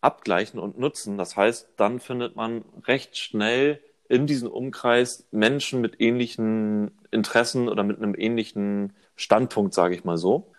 abgleichen 0.00 0.58
und 0.58 0.78
nutzen. 0.78 1.18
Das 1.18 1.36
heißt, 1.36 1.68
dann 1.76 2.00
findet 2.00 2.36
man 2.36 2.64
recht 2.86 3.16
schnell 3.16 3.80
in 4.08 4.26
diesem 4.26 4.50
Umkreis 4.50 5.26
Menschen 5.30 5.80
mit 5.80 6.00
ähnlichen 6.00 6.92
Interessen 7.10 7.68
oder 7.68 7.82
mit 7.82 7.98
einem 7.98 8.14
ähnlichen 8.16 8.92
Standpunkt, 9.16 9.74
sage 9.74 9.94
ich 9.94 10.04
mal 10.04 10.18
so. 10.18 10.52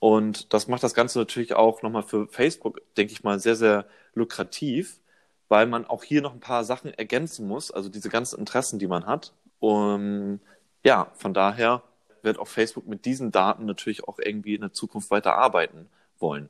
Und 0.00 0.52
das 0.52 0.68
macht 0.68 0.82
das 0.82 0.94
Ganze 0.94 1.18
natürlich 1.18 1.54
auch 1.54 1.82
nochmal 1.82 2.02
für 2.02 2.28
Facebook, 2.28 2.80
denke 2.96 3.12
ich 3.12 3.24
mal, 3.24 3.40
sehr, 3.40 3.56
sehr 3.56 3.86
lukrativ, 4.14 5.00
weil 5.48 5.66
man 5.66 5.86
auch 5.86 6.04
hier 6.04 6.22
noch 6.22 6.34
ein 6.34 6.40
paar 6.40 6.64
Sachen 6.64 6.92
ergänzen 6.94 7.46
muss, 7.48 7.70
also 7.70 7.88
diese 7.88 8.08
ganzen 8.08 8.38
Interessen, 8.38 8.78
die 8.78 8.86
man 8.86 9.06
hat. 9.06 9.32
Und 9.60 10.40
ja, 10.84 11.10
von 11.14 11.34
daher 11.34 11.82
wird 12.22 12.38
auch 12.38 12.48
Facebook 12.48 12.86
mit 12.86 13.04
diesen 13.04 13.32
Daten 13.32 13.64
natürlich 13.66 14.06
auch 14.06 14.18
irgendwie 14.18 14.54
in 14.54 14.60
der 14.60 14.72
Zukunft 14.72 15.10
weiter 15.10 15.34
arbeiten 15.36 15.88
wollen. 16.18 16.48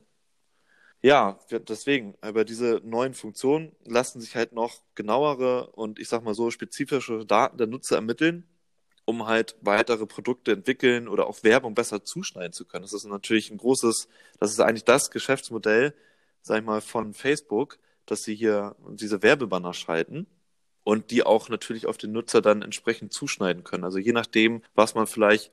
Ja, 1.01 1.39
deswegen, 1.49 2.15
über 2.27 2.43
diese 2.43 2.81
neuen 2.83 3.13
Funktionen 3.13 3.73
lassen 3.85 4.19
sich 4.19 4.35
halt 4.35 4.51
noch 4.51 4.81
genauere 4.95 5.67
und 5.71 5.97
ich 5.97 6.09
sag 6.09 6.23
mal 6.23 6.33
so 6.33 6.51
spezifische 6.51 7.25
Daten 7.25 7.57
der 7.57 7.67
Nutzer 7.67 7.95
ermitteln, 7.95 8.45
um 9.05 9.25
halt 9.25 9.55
weitere 9.61 10.05
Produkte 10.05 10.51
entwickeln 10.51 11.07
oder 11.07 11.27
auch 11.27 11.41
Werbung 11.43 11.73
besser 11.73 12.03
zuschneiden 12.03 12.51
zu 12.51 12.65
können. 12.65 12.83
Das 12.83 12.91
ist 12.93 13.05
natürlich 13.05 13.49
ein 13.49 13.57
großes, 13.57 14.09
das 14.39 14.51
ist 14.51 14.59
eigentlich 14.59 14.83
das 14.83 15.09
Geschäftsmodell, 15.09 15.93
sag 16.41 16.59
ich 16.59 16.65
mal, 16.65 16.81
von 16.81 17.13
Facebook, 17.13 17.79
dass 18.05 18.23
sie 18.23 18.35
hier 18.35 18.75
diese 18.89 19.23
Werbebanner 19.23 19.73
schalten 19.73 20.27
und 20.83 21.11
die 21.11 21.23
auch 21.23 21.47
natürlich 21.47 21.85
auf 21.87 21.97
den 21.97 22.11
Nutzer 22.11 22.41
dann 22.41 22.61
entsprechend 22.61 23.13
zuschneiden 23.13 23.63
können. 23.63 23.85
Also 23.85 23.99
je 23.99 24.11
nachdem, 24.11 24.63
was 24.75 24.95
man 24.95 25.07
vielleicht 25.07 25.51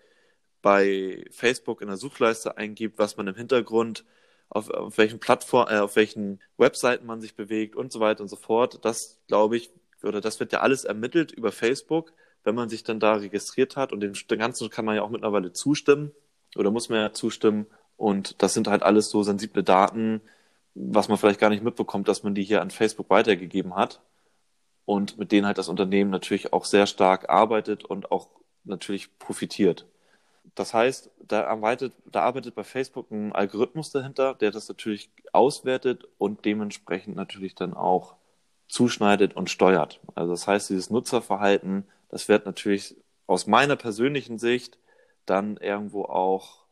bei 0.60 1.24
Facebook 1.30 1.82
in 1.82 1.88
der 1.88 1.96
Suchleiste 1.98 2.56
eingibt, 2.56 2.98
was 2.98 3.16
man 3.16 3.28
im 3.28 3.36
Hintergrund 3.36 4.04
auf, 4.48 4.70
auf 4.70 4.98
welchen 4.98 5.18
Plattformen, 5.18 5.72
äh, 5.72 5.78
auf 5.78 5.96
welchen 5.96 6.40
Webseiten 6.56 7.06
man 7.06 7.20
sich 7.20 7.34
bewegt 7.34 7.76
und 7.76 7.92
so 7.92 8.00
weiter 8.00 8.22
und 8.22 8.28
so 8.28 8.36
fort. 8.36 8.84
Das 8.84 9.20
glaube 9.26 9.56
ich, 9.56 9.70
oder 10.02 10.20
das 10.20 10.40
wird 10.40 10.52
ja 10.52 10.60
alles 10.60 10.84
ermittelt 10.84 11.32
über 11.32 11.52
Facebook, 11.52 12.12
wenn 12.44 12.54
man 12.54 12.68
sich 12.68 12.84
dann 12.84 13.00
da 13.00 13.14
registriert 13.14 13.76
hat 13.76 13.92
und 13.92 14.00
dem, 14.00 14.12
dem 14.14 14.38
Ganzen 14.38 14.70
kann 14.70 14.84
man 14.84 14.96
ja 14.96 15.02
auch 15.02 15.10
mittlerweile 15.10 15.52
zustimmen 15.52 16.12
oder 16.56 16.70
muss 16.70 16.88
man 16.88 17.00
ja 17.00 17.12
zustimmen. 17.12 17.66
Und 17.96 18.42
das 18.42 18.54
sind 18.54 18.68
halt 18.68 18.82
alles 18.82 19.10
so 19.10 19.22
sensible 19.22 19.62
Daten, 19.62 20.20
was 20.74 21.08
man 21.08 21.16
vielleicht 21.18 21.40
gar 21.40 21.50
nicht 21.50 21.64
mitbekommt, 21.64 22.08
dass 22.08 22.22
man 22.22 22.34
die 22.34 22.44
hier 22.44 22.60
an 22.60 22.70
Facebook 22.70 23.10
weitergegeben 23.10 23.74
hat 23.74 24.00
und 24.84 25.18
mit 25.18 25.32
denen 25.32 25.46
halt 25.46 25.58
das 25.58 25.68
Unternehmen 25.68 26.10
natürlich 26.10 26.52
auch 26.52 26.64
sehr 26.64 26.86
stark 26.86 27.28
arbeitet 27.30 27.84
und 27.84 28.12
auch 28.12 28.28
natürlich 28.64 29.18
profitiert. 29.18 29.86
Das 30.56 30.72
heißt, 30.72 31.10
da 31.28 31.44
arbeitet, 31.46 31.92
da 32.06 32.22
arbeitet 32.22 32.54
bei 32.54 32.64
Facebook 32.64 33.10
ein 33.10 33.32
Algorithmus 33.32 33.90
dahinter, 33.90 34.34
der 34.34 34.50
das 34.50 34.68
natürlich 34.68 35.10
auswertet 35.32 36.08
und 36.18 36.44
dementsprechend 36.46 37.14
natürlich 37.14 37.54
dann 37.54 37.74
auch 37.74 38.16
zuschneidet 38.66 39.36
und 39.36 39.50
steuert. 39.50 40.00
Also 40.14 40.32
das 40.32 40.46
heißt, 40.48 40.70
dieses 40.70 40.90
Nutzerverhalten, 40.90 41.84
das 42.08 42.28
wird 42.28 42.46
natürlich 42.46 42.96
aus 43.26 43.46
meiner 43.46 43.76
persönlichen 43.76 44.38
Sicht 44.38 44.78
dann 45.26 45.58
irgendwo 45.58 46.04
auch 46.04 46.64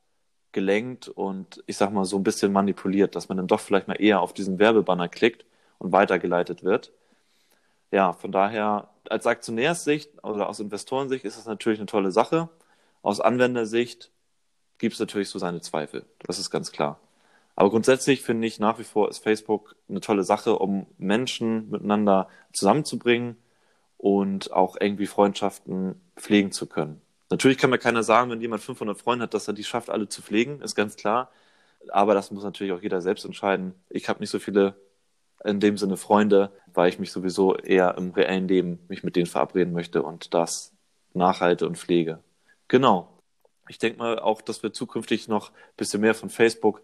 gelenkt 0.52 1.08
und 1.08 1.62
ich 1.66 1.76
sag 1.76 1.92
mal 1.92 2.06
so 2.06 2.16
ein 2.16 2.22
bisschen 2.22 2.52
manipuliert, 2.52 3.14
dass 3.14 3.28
man 3.28 3.36
dann 3.36 3.48
doch 3.48 3.60
vielleicht 3.60 3.86
mal 3.86 4.00
eher 4.00 4.22
auf 4.22 4.32
diesen 4.32 4.58
Werbebanner 4.58 5.08
klickt 5.08 5.44
und 5.78 5.92
weitergeleitet 5.92 6.64
wird. 6.64 6.90
Ja, 7.90 8.14
von 8.14 8.32
daher 8.32 8.88
als 9.10 9.26
Aktionärssicht 9.26 10.24
oder 10.24 10.48
aus 10.48 10.60
Investorensicht 10.60 11.26
ist 11.26 11.36
es 11.36 11.44
natürlich 11.44 11.80
eine 11.80 11.86
tolle 11.86 12.12
Sache. 12.12 12.48
Aus 13.04 13.20
Anwendersicht 13.20 14.10
gibt 14.78 14.94
es 14.94 14.98
natürlich 14.98 15.28
so 15.28 15.38
seine 15.38 15.60
Zweifel. 15.60 16.06
Das 16.20 16.38
ist 16.38 16.48
ganz 16.48 16.72
klar. 16.72 16.98
Aber 17.54 17.68
grundsätzlich 17.68 18.22
finde 18.22 18.46
ich 18.46 18.58
nach 18.58 18.78
wie 18.78 18.84
vor 18.84 19.10
ist 19.10 19.22
Facebook 19.22 19.76
eine 19.90 20.00
tolle 20.00 20.24
Sache, 20.24 20.58
um 20.58 20.86
Menschen 20.96 21.68
miteinander 21.68 22.28
zusammenzubringen 22.54 23.36
und 23.98 24.52
auch 24.52 24.76
irgendwie 24.80 25.06
Freundschaften 25.06 26.00
pflegen 26.16 26.50
zu 26.50 26.66
können. 26.66 27.02
Natürlich 27.28 27.58
kann 27.58 27.68
mir 27.68 27.78
keiner 27.78 28.02
sagen, 28.02 28.30
wenn 28.30 28.40
jemand 28.40 28.62
500 28.62 28.98
Freunde 28.98 29.24
hat, 29.24 29.34
dass 29.34 29.48
er 29.48 29.54
die 29.54 29.64
schafft, 29.64 29.90
alle 29.90 30.08
zu 30.08 30.22
pflegen, 30.22 30.62
ist 30.62 30.74
ganz 30.74 30.96
klar. 30.96 31.30
Aber 31.90 32.14
das 32.14 32.30
muss 32.30 32.42
natürlich 32.42 32.72
auch 32.72 32.80
jeder 32.80 33.02
selbst 33.02 33.26
entscheiden. 33.26 33.74
Ich 33.90 34.08
habe 34.08 34.20
nicht 34.20 34.30
so 34.30 34.38
viele 34.38 34.76
in 35.44 35.60
dem 35.60 35.76
Sinne 35.76 35.98
Freunde, 35.98 36.52
weil 36.72 36.88
ich 36.88 36.98
mich 36.98 37.12
sowieso 37.12 37.54
eher 37.54 37.98
im 37.98 38.12
reellen 38.12 38.48
Leben 38.48 38.78
mich 38.88 39.02
mit 39.04 39.14
denen 39.14 39.26
verabreden 39.26 39.74
möchte 39.74 40.02
und 40.02 40.32
das 40.32 40.72
nachhalte 41.12 41.66
und 41.66 41.76
pflege. 41.76 42.20
Genau. 42.68 43.22
Ich 43.68 43.78
denke 43.78 43.98
mal 43.98 44.18
auch, 44.18 44.42
dass 44.42 44.62
wir 44.62 44.72
zukünftig 44.72 45.28
noch 45.28 45.50
ein 45.50 45.76
bisschen 45.76 46.00
mehr 46.00 46.14
von 46.14 46.30
Facebook 46.30 46.82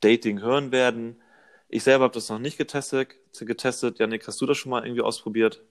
Dating 0.00 0.40
hören 0.40 0.72
werden. 0.72 1.20
Ich 1.68 1.82
selber 1.84 2.04
habe 2.04 2.14
das 2.14 2.28
noch 2.28 2.38
nicht 2.38 2.58
getestet. 2.58 3.16
getestet. 3.38 3.98
Janik, 3.98 4.26
hast 4.26 4.40
du 4.40 4.46
das 4.46 4.58
schon 4.58 4.70
mal 4.70 4.84
irgendwie 4.84 5.02
ausprobiert? 5.02 5.62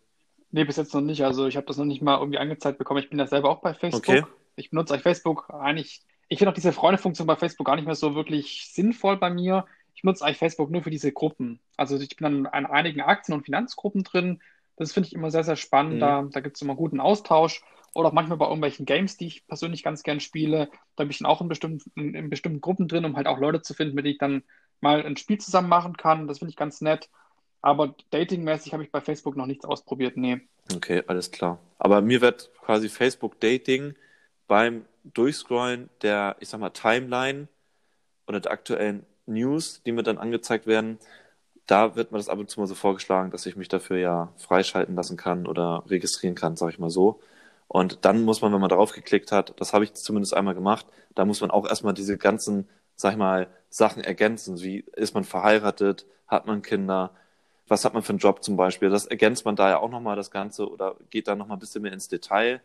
Nee, 0.52 0.64
bis 0.64 0.78
jetzt 0.78 0.94
noch 0.94 1.02
nicht. 1.02 1.24
Also 1.24 1.48
ich 1.48 1.58
habe 1.58 1.68
das 1.68 1.78
noch 1.78 1.86
nicht 1.86 2.02
mal 2.02 2.18
irgendwie 2.18 2.40
angezeigt 2.40 2.78
bekommen. 2.78 3.04
Ich 3.04 3.10
bin 3.10 3.20
ja 3.20 3.28
selber 3.28 3.50
auch 3.50 3.62
bei 3.62 3.74
Facebook. 3.74 4.08
Okay. 4.08 4.24
Ich 4.56 4.72
benutze 4.72 4.94
eigentlich 4.94 5.04
Facebook 5.04 5.50
eigentlich. 5.50 6.02
Ich 6.28 6.40
finde 6.40 6.52
auch 6.52 6.56
diese 6.56 6.74
Freunde-Funktion 6.74 7.28
bei 7.28 7.36
Facebook 7.36 7.68
gar 7.68 7.76
nicht 7.76 7.86
mehr 7.86 7.96
so 7.96 8.16
wirklich 8.16 8.72
sinnvoll 8.72 9.18
bei 9.18 9.30
mir. 9.30 9.66
Ich 9.94 10.04
nutze 10.04 10.24
eigentlich 10.24 10.38
Facebook 10.38 10.72
nur 10.72 10.84
für 10.84 10.90
diese 10.90 11.12
Gruppen. 11.12 11.60
Also 11.76 11.98
ich 11.98 12.16
bin 12.16 12.24
dann 12.24 12.46
an 12.48 12.66
einigen 12.66 13.02
Aktien- 13.02 13.36
und 13.36 13.46
Finanzgruppen 13.46 14.04
drin. 14.04 14.42
Das 14.78 14.94
finde 14.94 15.08
ich 15.08 15.14
immer 15.14 15.30
sehr, 15.30 15.44
sehr 15.44 15.56
spannend. 15.56 15.96
Mhm. 15.96 16.00
Da, 16.00 16.28
da 16.32 16.40
gibt 16.40 16.56
es 16.56 16.62
immer 16.62 16.76
guten 16.76 17.00
Austausch 17.00 17.62
oder 17.94 18.10
auch 18.10 18.14
manchmal 18.14 18.38
bei 18.38 18.46
irgendwelchen 18.46 18.86
Games, 18.86 19.18
die 19.18 19.28
ich 19.28 19.48
persönlich 19.48 19.84
ganz 19.84 20.04
gern 20.04 20.20
spiele. 20.20 20.70
Da 20.96 21.04
bin 21.04 21.12
ich 21.12 21.20
dann 21.20 21.28
auch 21.28 21.42
in 21.42 21.48
bestimmten, 21.48 22.16
in 22.16 22.30
bestimmten 22.30 22.62
Gruppen 22.62 22.88
drin, 22.88 23.06
um 23.06 23.16
halt 23.16 23.28
auch 23.28 23.40
Leute 23.40 23.62
zu 23.62 23.74
finden, 23.74 23.96
mit 23.96 24.06
denen 24.06 24.14
ich 24.14 24.20
dann 24.20 24.44
mal 24.82 25.06
ein 25.06 25.18
Spiel 25.18 25.38
zusammen 25.38 25.70
machen 25.70 25.98
kann. 25.98 26.28
Das 26.28 26.40
finde 26.40 26.52
ich 26.52 26.58
ganz 26.58 26.82
nett. 26.82 27.10
Aber 27.62 27.96
datingmäßig 28.12 28.74
habe 28.74 28.84
ich 28.84 28.92
bei 28.92 29.02
Facebook 29.02 29.36
noch 29.36 29.46
nichts 29.46 29.66
ausprobiert, 29.66 30.16
nee. 30.16 30.42
Okay, 30.74 31.04
alles 31.08 31.32
klar. 31.32 31.60
Aber 31.78 32.02
mir 32.02 32.22
wird 32.22 32.52
quasi 32.62 32.90
Facebook 32.90 33.40
Dating 33.40 33.96
beim 34.48 34.86
Durchscrollen 35.04 35.90
der, 36.02 36.38
ich 36.40 36.50
sag 36.50 36.60
mal, 36.60 36.70
Timeline 36.70 37.48
oder 38.28 38.40
der 38.40 38.52
aktuellen 38.52 39.06
News, 39.26 39.82
die 39.86 39.92
mir 39.92 40.04
dann 40.04 40.18
angezeigt 40.18 40.68
werden, 40.68 41.00
da 41.66 41.96
wird 41.96 42.12
mir 42.12 42.18
das 42.18 42.30
ab 42.30 42.40
und 42.40 42.50
zu 42.50 42.60
mal 42.60 42.66
so 42.66 42.76
vorgeschlagen, 42.76 43.32
dass 43.32 43.46
ich 43.46 43.56
mich 43.56 43.68
dafür 43.68 43.98
ja 43.98 44.34
freischalten 44.38 44.96
lassen 44.96 45.18
kann 45.18 45.46
oder 45.46 45.84
registrieren 45.88 46.36
kann, 46.36 46.56
sag 46.56 46.70
ich 46.70 46.80
mal 46.80 46.90
so. 46.90 47.22
Und 47.70 48.04
dann 48.04 48.24
muss 48.24 48.42
man, 48.42 48.52
wenn 48.52 48.60
man 48.60 48.70
darauf 48.70 48.94
geklickt 48.94 49.32
hat, 49.32 49.54
das 49.58 49.74
habe 49.74 49.84
ich 49.84 49.94
zumindest 49.94 50.34
einmal 50.34 50.56
gemacht, 50.56 50.88
da 51.14 51.24
muss 51.24 51.40
man 51.40 51.52
auch 51.52 51.68
erstmal 51.68 51.94
diese 51.94 52.18
ganzen, 52.18 52.68
sag 52.96 53.12
ich 53.12 53.18
mal, 53.18 53.48
Sachen 53.70 54.04
ergänzen. 54.04 54.60
Wie 54.60 54.84
ist 54.96 55.14
man 55.14 55.24
verheiratet? 55.24 56.08
Hat 56.28 56.48
man 56.48 56.64
Kinder? 56.64 57.12
Was 57.68 57.86
hat 57.86 57.94
man 57.94 58.02
für 58.02 58.10
einen 58.10 58.18
Job 58.18 58.44
zum 58.44 58.58
Beispiel? 58.58 58.90
Das 58.90 59.06
ergänzt 59.06 59.46
man 59.46 59.56
da 59.56 59.70
ja 59.70 59.78
auch 59.78 59.92
nochmal 59.92 60.16
das 60.16 60.32
Ganze 60.32 60.68
oder 60.68 60.96
geht 61.12 61.28
da 61.28 61.36
nochmal 61.36 61.58
ein 61.58 61.60
bisschen 61.60 61.84
mehr 61.84 61.94
ins 61.94 62.08
Detail. 62.08 62.60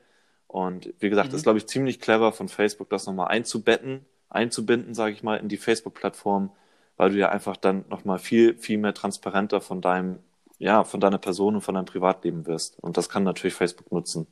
Und 0.48 0.94
wie 1.00 1.10
gesagt, 1.10 1.32
mhm. 1.32 1.36
ist, 1.36 1.42
glaube 1.42 1.58
ich, 1.58 1.66
ziemlich 1.66 2.00
clever 2.00 2.32
von 2.32 2.48
Facebook, 2.48 2.88
das 2.88 3.04
nochmal 3.04 3.28
einzubetten, 3.28 4.06
einzubinden, 4.30 4.94
sage 4.94 5.12
ich 5.12 5.22
mal, 5.22 5.36
in 5.36 5.48
die 5.48 5.58
Facebook-Plattform, 5.58 6.50
weil 6.96 7.10
du 7.10 7.18
ja 7.18 7.28
einfach 7.28 7.58
dann 7.58 7.84
nochmal 7.90 8.18
viel, 8.18 8.56
viel 8.56 8.78
mehr 8.78 8.94
transparenter 8.94 9.60
von 9.60 9.82
deinem, 9.82 10.20
ja, 10.58 10.82
von 10.84 11.00
deiner 11.00 11.18
Person 11.18 11.56
und 11.56 11.60
von 11.60 11.74
deinem 11.74 11.84
Privatleben 11.84 12.46
wirst. 12.46 12.78
Und 12.80 12.96
das 12.96 13.10
kann 13.10 13.22
natürlich 13.22 13.52
Facebook 13.52 13.92
nutzen. 13.92 14.26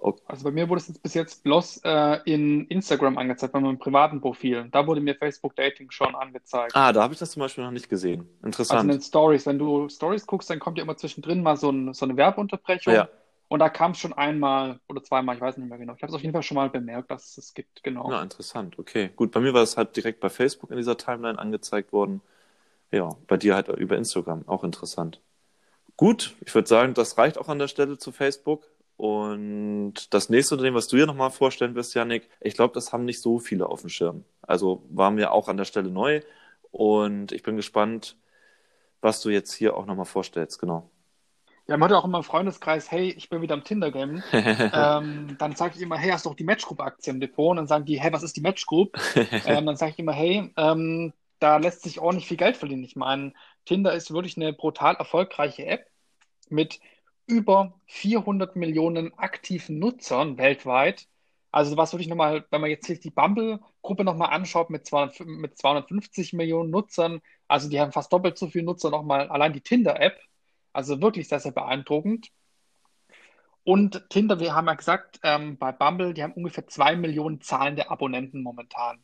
Okay. 0.00 0.22
Also 0.26 0.44
bei 0.44 0.52
mir 0.52 0.68
wurde 0.68 0.80
es 0.80 0.88
jetzt 0.88 1.02
bis 1.02 1.14
jetzt 1.14 1.42
bloß 1.42 1.80
äh, 1.84 2.20
in 2.24 2.66
Instagram 2.68 3.18
angezeigt, 3.18 3.52
bei 3.52 3.58
meinem 3.58 3.78
privaten 3.78 4.20
Profil. 4.20 4.68
Da 4.70 4.86
wurde 4.86 5.00
mir 5.00 5.16
Facebook 5.16 5.56
Dating 5.56 5.90
schon 5.90 6.14
angezeigt. 6.14 6.74
Ah, 6.74 6.92
da 6.92 7.02
habe 7.02 7.14
ich 7.14 7.18
das 7.18 7.32
zum 7.32 7.40
Beispiel 7.40 7.64
noch 7.64 7.72
nicht 7.72 7.88
gesehen. 7.88 8.28
Interessant. 8.44 8.78
Also 8.78 8.90
in 8.90 8.96
den 8.96 9.02
Stories, 9.02 9.46
wenn 9.46 9.58
du 9.58 9.88
Stories 9.88 10.24
guckst, 10.26 10.48
dann 10.50 10.60
kommt 10.60 10.78
ja 10.78 10.84
immer 10.84 10.96
zwischendrin 10.96 11.42
mal 11.42 11.56
so, 11.56 11.70
ein, 11.70 11.92
so 11.94 12.06
eine 12.06 12.16
Werbeunterbrechung. 12.16 12.94
Ja. 12.94 13.08
Und 13.48 13.58
da 13.60 13.70
kam 13.70 13.92
es 13.92 13.98
schon 13.98 14.12
einmal 14.12 14.78
oder 14.88 15.02
zweimal, 15.02 15.34
ich 15.34 15.40
weiß 15.40 15.56
nicht 15.56 15.68
mehr 15.68 15.78
genau. 15.78 15.94
Ich 15.94 16.02
habe 16.02 16.10
es 16.10 16.14
auf 16.14 16.22
jeden 16.22 16.32
Fall 16.32 16.42
schon 16.42 16.54
mal 16.54 16.70
bemerkt, 16.70 17.10
dass 17.10 17.30
es 17.30 17.38
es 17.38 17.54
gibt, 17.54 17.82
genau. 17.82 18.10
Ja, 18.10 18.22
interessant. 18.22 18.78
Okay, 18.78 19.10
gut. 19.16 19.32
Bei 19.32 19.40
mir 19.40 19.52
war 19.54 19.62
es 19.62 19.76
halt 19.76 19.96
direkt 19.96 20.20
bei 20.20 20.28
Facebook 20.28 20.70
in 20.70 20.76
dieser 20.76 20.96
Timeline 20.96 21.38
angezeigt 21.38 21.92
worden. 21.92 22.20
Ja, 22.92 23.16
bei 23.26 23.36
dir 23.36 23.54
halt 23.54 23.68
über 23.68 23.96
Instagram. 23.96 24.44
Auch 24.46 24.64
interessant. 24.64 25.20
Gut, 25.96 26.36
ich 26.42 26.54
würde 26.54 26.68
sagen, 26.68 26.94
das 26.94 27.18
reicht 27.18 27.38
auch 27.38 27.48
an 27.48 27.58
der 27.58 27.68
Stelle 27.68 27.98
zu 27.98 28.12
Facebook. 28.12 28.64
Und 28.98 30.12
das 30.12 30.28
nächste 30.28 30.56
Unternehmen, 30.56 30.76
was 30.76 30.88
du 30.88 30.96
hier 30.96 31.06
nochmal 31.06 31.30
vorstellen 31.30 31.76
wirst, 31.76 31.94
Janik, 31.94 32.28
ich 32.40 32.54
glaube, 32.54 32.74
das 32.74 32.92
haben 32.92 33.04
nicht 33.04 33.22
so 33.22 33.38
viele 33.38 33.68
auf 33.68 33.82
dem 33.82 33.90
Schirm. 33.90 34.24
Also 34.42 34.82
waren 34.90 35.16
wir 35.16 35.30
auch 35.30 35.46
an 35.46 35.56
der 35.56 35.66
Stelle 35.66 35.88
neu. 35.88 36.20
Und 36.72 37.30
ich 37.30 37.44
bin 37.44 37.54
gespannt, 37.54 38.16
was 39.00 39.20
du 39.20 39.30
jetzt 39.30 39.52
hier 39.52 39.76
auch 39.76 39.86
nochmal 39.86 40.04
vorstellst, 40.04 40.58
genau. 40.58 40.90
Ja, 41.68 41.76
man 41.76 41.84
hat 41.84 41.92
ja 41.92 41.98
auch 41.98 42.06
immer 42.06 42.18
im 42.18 42.24
Freundeskreis, 42.24 42.90
hey, 42.90 43.10
ich 43.10 43.28
bin 43.28 43.40
wieder 43.40 43.54
am 43.54 43.62
Tinder-Game. 43.62 44.20
ähm, 44.32 45.36
dann 45.38 45.54
sage 45.54 45.74
ich 45.76 45.80
immer, 45.80 45.96
hey, 45.96 46.10
hast 46.10 46.24
du 46.24 46.30
doch 46.30 46.36
die 46.36 46.42
Matchgroup-Aktie 46.42 47.12
im 47.12 47.20
Depot? 47.20 47.52
Und 47.52 47.58
dann 47.58 47.68
sagen 47.68 47.84
die, 47.84 48.00
hey, 48.00 48.12
was 48.12 48.24
ist 48.24 48.36
die 48.36 48.40
Matchgroup? 48.40 48.98
ähm, 49.14 49.66
dann 49.66 49.76
sage 49.76 49.92
ich 49.92 49.98
immer, 50.00 50.12
hey, 50.12 50.52
ähm, 50.56 51.12
da 51.38 51.58
lässt 51.58 51.84
sich 51.84 52.00
ordentlich 52.00 52.26
viel 52.26 52.36
Geld 52.36 52.56
verdienen. 52.56 52.82
Ich 52.82 52.96
meine, 52.96 53.32
Tinder 53.64 53.92
ist 53.92 54.12
wirklich 54.12 54.36
eine 54.36 54.52
brutal 54.52 54.96
erfolgreiche 54.96 55.66
App 55.66 55.86
mit 56.48 56.80
über 57.28 57.74
400 57.86 58.56
Millionen 58.56 59.16
aktiven 59.18 59.78
Nutzern 59.78 60.38
weltweit. 60.38 61.06
Also 61.52 61.76
was 61.76 61.92
würde 61.92 62.02
ich 62.02 62.08
nochmal, 62.08 62.44
wenn 62.50 62.60
man 62.60 62.70
jetzt 62.70 62.86
sich 62.86 63.00
die 63.00 63.10
Bumble-Gruppe 63.10 64.04
nochmal 64.04 64.30
anschaut 64.30 64.70
mit, 64.70 64.86
200, 64.86 65.20
mit 65.20 65.56
250 65.58 66.32
Millionen 66.32 66.70
Nutzern, 66.70 67.20
also 67.46 67.68
die 67.68 67.80
haben 67.80 67.92
fast 67.92 68.12
doppelt 68.12 68.38
so 68.38 68.48
viele 68.48 68.64
Nutzer 68.64 68.90
nochmal, 68.90 69.28
allein 69.28 69.52
die 69.52 69.60
Tinder-App. 69.60 70.18
Also 70.72 71.00
wirklich 71.00 71.28
sehr, 71.28 71.40
sehr 71.40 71.52
beeindruckend. 71.52 72.30
Und 73.64 74.08
Tinder, 74.10 74.40
wir 74.40 74.54
haben 74.54 74.66
ja 74.66 74.74
gesagt, 74.74 75.20
ähm, 75.22 75.58
bei 75.58 75.72
Bumble, 75.72 76.14
die 76.14 76.22
haben 76.22 76.32
ungefähr 76.32 76.66
2 76.66 76.96
Millionen 76.96 77.40
zahlende 77.42 77.90
Abonnenten 77.90 78.42
momentan. 78.42 79.02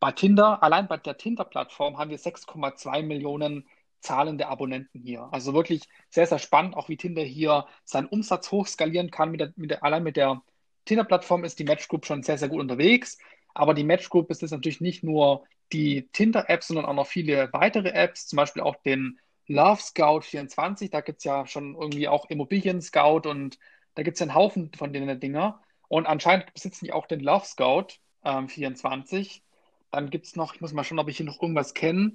Bei 0.00 0.12
Tinder, 0.12 0.62
allein 0.62 0.88
bei 0.88 0.98
der 0.98 1.16
Tinder-Plattform 1.16 1.96
haben 1.98 2.10
wir 2.10 2.18
6,2 2.18 3.02
Millionen 3.02 3.66
zahlende 4.02 4.48
Abonnenten 4.48 5.00
hier. 5.00 5.28
Also 5.32 5.54
wirklich 5.54 5.82
sehr, 6.10 6.26
sehr 6.26 6.38
spannend, 6.38 6.76
auch 6.76 6.88
wie 6.88 6.96
Tinder 6.96 7.22
hier 7.22 7.66
seinen 7.84 8.06
Umsatz 8.06 8.50
hochskalieren 8.50 9.10
kann. 9.10 9.30
Mit 9.30 9.40
der, 9.40 9.52
mit 9.56 9.70
der, 9.70 9.84
allein 9.84 10.02
mit 10.02 10.16
der 10.16 10.42
Tinder-Plattform 10.84 11.44
ist 11.44 11.58
die 11.58 11.64
Match 11.64 11.88
Group 11.88 12.06
schon 12.06 12.22
sehr, 12.22 12.38
sehr 12.38 12.48
gut 12.48 12.60
unterwegs. 12.60 13.18
Aber 13.54 13.74
die 13.74 13.84
Match 13.84 14.08
Group 14.10 14.30
ist 14.30 14.42
jetzt 14.42 14.50
natürlich 14.50 14.80
nicht 14.80 15.04
nur 15.04 15.44
die 15.72 16.08
Tinder-App, 16.12 16.62
sondern 16.62 16.84
auch 16.86 16.94
noch 16.94 17.06
viele 17.06 17.52
weitere 17.52 17.90
Apps, 17.90 18.26
zum 18.26 18.36
Beispiel 18.36 18.62
auch 18.62 18.76
den 18.76 19.18
Love 19.46 19.80
Scout 19.80 20.22
24. 20.22 20.90
Da 20.90 21.00
gibt 21.00 21.18
es 21.18 21.24
ja 21.24 21.46
schon 21.46 21.74
irgendwie 21.74 22.08
auch 22.08 22.28
Immobilien 22.30 22.80
Scout 22.80 23.28
und 23.28 23.58
da 23.94 24.02
gibt 24.02 24.16
es 24.16 24.20
ja 24.20 24.24
einen 24.24 24.34
Haufen 24.34 24.72
von 24.76 24.92
denen 24.92 25.20
Dinger. 25.20 25.60
Und 25.88 26.06
anscheinend 26.06 26.52
besitzen 26.54 26.86
die 26.86 26.92
auch 26.92 27.06
den 27.06 27.20
Love 27.20 27.44
Scout 27.44 27.98
ähm, 28.24 28.48
24. 28.48 29.42
Dann 29.90 30.10
gibt 30.10 30.26
es 30.26 30.36
noch, 30.36 30.54
ich 30.54 30.60
muss 30.60 30.72
mal 30.72 30.84
schauen, 30.84 30.98
ob 30.98 31.08
ich 31.08 31.18
hier 31.18 31.26
noch 31.26 31.42
irgendwas 31.42 31.74
kenne. 31.74 32.12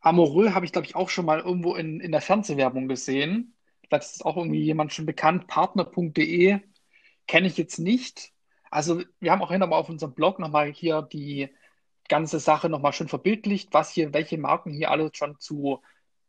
Amoreux 0.00 0.54
habe 0.54 0.64
ich, 0.64 0.72
glaube 0.72 0.86
ich, 0.86 0.96
auch 0.96 1.08
schon 1.10 1.26
mal 1.26 1.40
irgendwo 1.40 1.74
in, 1.74 2.00
in 2.00 2.12
der 2.12 2.20
Fernsehwerbung 2.20 2.88
gesehen. 2.88 3.54
Vielleicht 3.86 4.12
ist 4.12 4.24
auch 4.24 4.36
irgendwie 4.36 4.62
jemand 4.62 4.92
schon 4.92 5.06
bekannt. 5.06 5.46
Partner.de 5.46 6.60
kenne 7.26 7.46
ich 7.46 7.56
jetzt 7.56 7.78
nicht. 7.78 8.32
Also 8.70 9.02
wir 9.18 9.32
haben 9.32 9.42
auch 9.42 9.50
hin 9.50 9.62
auf 9.62 9.88
unserem 9.88 10.14
Blog 10.14 10.38
nochmal 10.38 10.72
hier 10.72 11.02
die 11.02 11.48
ganze 12.08 12.40
Sache 12.40 12.68
nochmal 12.68 12.92
schön 12.92 13.08
verbildlicht, 13.08 13.72
was 13.72 13.90
hier, 13.90 14.14
welche 14.14 14.38
Marken 14.38 14.72
hier 14.72 14.90
alle 14.90 15.10
schon 15.12 15.38
zu 15.38 15.80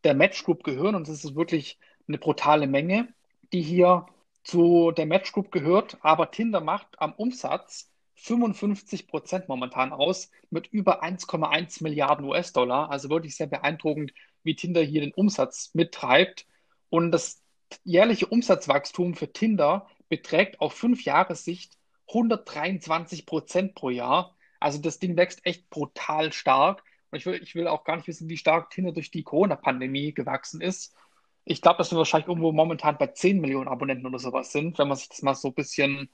der 0.04 0.16
Match 0.16 0.44
Group 0.44 0.64
gehören. 0.64 0.96
Und 0.96 1.08
es 1.08 1.24
ist 1.24 1.36
wirklich 1.36 1.80
eine 2.08 2.18
brutale 2.18 2.68
Menge, 2.68 3.14
die 3.54 3.62
hier 3.62 4.06
zu 4.44 4.92
der 4.92 5.06
Match 5.06 5.32
Group 5.32 5.52
gehört. 5.52 5.98
Aber 6.02 6.32
Tinder 6.32 6.62
macht 6.62 7.00
am 7.00 7.14
Umsatz 7.14 7.91
55 8.22 9.08
Prozent 9.08 9.50
momentan 9.50 9.92
aus 9.92 10.30
mit 10.52 10.68
über 10.68 11.04
1,1 11.04 11.82
Milliarden 11.82 12.26
US-Dollar. 12.26 12.92
Also 12.92 13.10
wirklich 13.10 13.36
sehr 13.36 13.48
beeindruckend, 13.48 14.14
wie 14.44 14.56
Tinder 14.56 14.82
hier 14.82 15.02
den 15.02 15.14
Umsatz 15.14 15.72
mittreibt. 15.74 16.46
Und 16.90 17.12
das 17.12 17.42
jährliche 17.84 18.28
Umsatzwachstum 18.28 19.16
für 19.16 19.32
Tinder 19.32 19.88
beträgt 20.08 20.62
auf 20.62 20.74
fünf 20.74 21.04
Jahre 21.04 21.36
Sicht 21.36 21.78
123 22.10 23.26
Prozent 23.26 23.74
pro 23.76 23.90
Jahr. 23.90 24.36
Also 24.60 24.80
das 24.80 25.00
Ding 25.00 25.18
wächst 25.18 25.44
echt 25.46 25.70
brutal 25.70 26.32
stark. 26.32 26.84
Und 27.10 27.18
ich 27.18 27.26
will, 27.26 27.42
ich 27.42 27.56
will 27.56 27.68
auch 27.68 27.84
gar 27.84 27.96
nicht 27.96 28.08
wissen, 28.08 28.30
wie 28.30 28.38
stark 28.38 28.70
Tinder 28.70 28.92
durch 28.92 29.10
die 29.10 29.24
Corona-Pandemie 29.24 30.14
gewachsen 30.14 30.62
ist. 30.62 30.96
Ich 31.44 31.62
glaube, 31.62 31.80
dass 31.80 31.92
wir 31.92 31.98
wahrscheinlich 31.98 32.28
irgendwo 32.28 32.52
momentan 32.52 32.98
bei 33.00 33.08
10 33.08 33.42
Millionen 33.42 33.68
Abonnenten 33.68 34.06
oder 34.06 34.20
sowas 34.20 34.52
sind, 34.52 34.78
wenn 34.78 34.88
man 34.88 34.98
sich 34.98 35.10
das 35.10 35.24
mal 35.24 35.34
so 35.34 35.48
ein 35.48 35.56
bisschen 35.56 36.10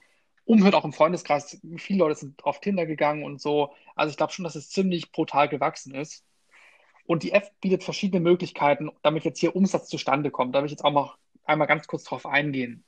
umhört, 0.48 0.74
auch 0.74 0.84
im 0.84 0.94
Freundeskreis, 0.94 1.60
viele 1.76 1.98
Leute 1.98 2.18
sind 2.18 2.42
auf 2.44 2.60
Tinder 2.60 2.86
gegangen 2.86 3.22
und 3.22 3.40
so. 3.40 3.74
Also 3.94 4.10
ich 4.10 4.16
glaube 4.16 4.32
schon, 4.32 4.44
dass 4.44 4.54
es 4.54 4.70
ziemlich 4.70 5.12
brutal 5.12 5.48
gewachsen 5.48 5.94
ist. 5.94 6.24
Und 7.04 7.22
die 7.22 7.32
App 7.32 7.52
bietet 7.60 7.84
verschiedene 7.84 8.20
Möglichkeiten, 8.20 8.90
damit 9.02 9.24
jetzt 9.24 9.40
hier 9.40 9.54
Umsatz 9.54 9.88
zustande 9.88 10.30
kommt. 10.30 10.54
Da 10.54 10.60
will 10.60 10.66
ich 10.66 10.72
jetzt 10.72 10.84
auch 10.84 10.92
mal 10.92 11.14
einmal 11.44 11.68
ganz 11.68 11.86
kurz 11.86 12.04
drauf 12.04 12.24
eingehen. 12.26 12.84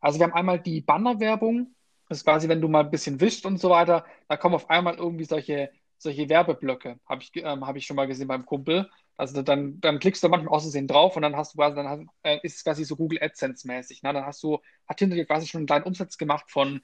Also 0.00 0.18
wir 0.18 0.24
haben 0.24 0.32
einmal 0.32 0.58
die 0.60 0.80
Bannerwerbung. 0.80 1.74
Das 2.08 2.18
ist 2.18 2.24
quasi, 2.24 2.48
wenn 2.48 2.62
du 2.62 2.68
mal 2.68 2.84
ein 2.84 2.90
bisschen 2.90 3.20
wischt 3.20 3.44
und 3.44 3.58
so 3.58 3.70
weiter, 3.70 4.06
da 4.28 4.36
kommen 4.38 4.54
auf 4.54 4.70
einmal 4.70 4.94
irgendwie 4.94 5.24
solche, 5.24 5.70
solche 5.98 6.28
Werbeblöcke, 6.28 6.98
habe 7.06 7.22
ich, 7.22 7.30
ähm, 7.36 7.66
hab 7.66 7.76
ich 7.76 7.86
schon 7.86 7.96
mal 7.96 8.06
gesehen 8.06 8.28
beim 8.28 8.46
Kumpel. 8.46 8.90
Also 9.16 9.42
dann, 9.42 9.80
dann 9.80 10.00
klickst 10.00 10.22
du 10.24 10.28
manchmal 10.28 10.54
auszusehen 10.54 10.88
drauf 10.88 11.16
und 11.16 11.22
dann 11.22 11.36
hast 11.36 11.54
du 11.54 11.58
quasi, 11.58 11.76
dann 11.76 11.88
hast, 11.88 12.02
äh, 12.22 12.38
ist 12.42 12.56
es 12.56 12.64
quasi 12.64 12.84
so 12.84 12.96
Google 12.96 13.20
AdSense-mäßig. 13.22 14.02
Ne? 14.02 14.12
Dann 14.12 14.26
hast 14.26 14.42
du, 14.42 14.58
hat 14.88 14.96
Tinder 14.96 15.14
dir 15.14 15.26
quasi 15.26 15.46
schon 15.46 15.60
einen 15.60 15.66
kleinen 15.66 15.84
Umsatz 15.84 16.18
gemacht 16.18 16.50
von, 16.50 16.82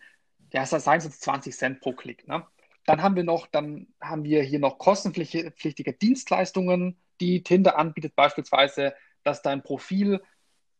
ja, 0.52 0.64
seien 0.64 0.98
es 0.98 1.04
jetzt 1.04 1.22
20 1.22 1.56
Cent 1.56 1.80
pro 1.80 1.92
Klick. 1.92 2.28
Ne? 2.28 2.46
Dann 2.86 3.02
haben 3.02 3.16
wir 3.16 3.24
noch, 3.24 3.46
dann 3.46 3.88
haben 4.00 4.24
wir 4.24 4.42
hier 4.42 4.58
noch 4.58 4.78
kostenpflichtige 4.78 5.92
Dienstleistungen, 5.92 7.00
die 7.20 7.42
Tinder 7.42 7.78
anbietet, 7.78 8.14
beispielsweise, 8.16 8.94
dass 9.22 9.42
dein 9.42 9.62
Profil 9.62 10.22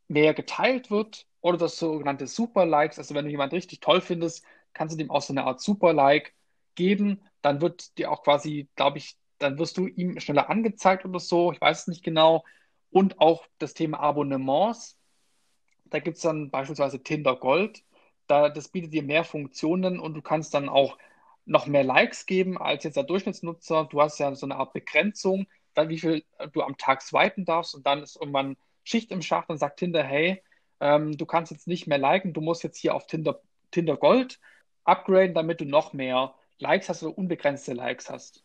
mehr 0.09 0.35
geteilt 0.35 0.91
wird 0.91 1.27
oder 1.41 1.59
das 1.59 1.79
sogenannte 1.79 2.27
Super 2.27 2.67
Likes. 2.67 2.99
Also 2.99 3.15
wenn 3.15 3.25
du 3.25 3.31
jemanden 3.31 3.55
richtig 3.55 3.81
toll 3.81 4.01
findest, 4.01 4.45
kannst 4.73 4.95
du 4.95 4.99
dem 4.99 5.11
auch 5.11 5.23
so 5.23 5.33
eine 5.33 5.45
Art 5.45 5.61
Super 5.61 5.93
Like 5.93 6.35
geben. 6.75 7.21
Dann 7.43 7.61
wird 7.61 7.97
dir 7.99 8.11
auch 8.11 8.23
quasi, 8.23 8.69
glaube 8.77 8.99
ich, 8.99 9.17
dann 9.39 9.59
wirst 9.59 9.77
du 9.79 9.87
ihm 9.87 10.21
schneller 10.21 10.51
angezeigt 10.51 11.05
oder 11.05 11.21
so, 11.21 11.53
ich 11.53 11.61
weiß 11.61 11.83
es 11.83 11.87
nicht 11.89 12.05
genau. 12.05 12.45
Und 12.91 13.21
auch 13.21 13.47
das 13.59 13.75
Thema 13.75 14.01
Abonnements. 14.01 14.99
Da 15.85 15.99
gibt 16.01 16.17
es 16.17 16.23
dann 16.23 16.51
beispielsweise 16.51 17.03
Tinder 17.03 17.37
Gold. 17.37 17.83
Da, 18.27 18.49
das 18.49 18.69
bietet 18.69 18.93
dir 18.93 19.03
mehr 19.03 19.25
Funktionen 19.25 19.99
und 19.99 20.15
du 20.15 20.23
kannst 20.23 20.55
dann 20.55 20.69
auch 20.69 20.99
noch 21.47 21.67
mehr 21.67 21.85
Likes 21.85 22.27
geben 22.27 22.59
als 22.59 22.85
jetzt 22.85 22.97
der 22.97 23.05
Durchschnittsnutzer. 23.05 23.87
Du 23.87 24.01
hast 24.01 24.19
ja 24.19 24.35
so 24.35 24.47
eine 24.47 24.57
Art 24.57 24.73
Begrenzung, 24.73 25.47
dann 25.75 25.89
wie 25.89 25.99
viel 25.99 26.25
du 26.53 26.63
am 26.63 26.77
Tag 26.77 27.03
swipen 27.03 27.45
darfst 27.45 27.75
und 27.75 27.87
dann 27.87 28.03
ist 28.03 28.17
irgendwann 28.17 28.57
Schicht 28.85 29.11
im 29.11 29.23
Schacht 29.23 29.51
und 29.51 29.59
sagt 29.59 29.79
Tinder, 29.79 30.03
hey, 30.03 30.43
ähm, 30.81 31.17
du 31.17 31.27
kannst 31.27 31.53
jetzt 31.53 31.67
nicht 31.67 31.87
mehr 31.87 31.99
liken, 31.99 32.33
du 32.33 32.41
musst 32.41 32.63
jetzt 32.63 32.79
hier 32.79 32.95
auf 32.95 33.07
Tinder, 33.07 33.41
Tinder 33.71 33.97
Gold 33.97 34.41
upgraden, 34.85 35.35
damit 35.35 35.61
du 35.61 35.65
noch 35.65 35.93
mehr 35.93 36.35
Likes 36.61 36.89
hast 36.89 37.03
oder 37.03 37.17
unbegrenzte 37.17 37.73
Likes 37.73 38.11
hast. 38.11 38.45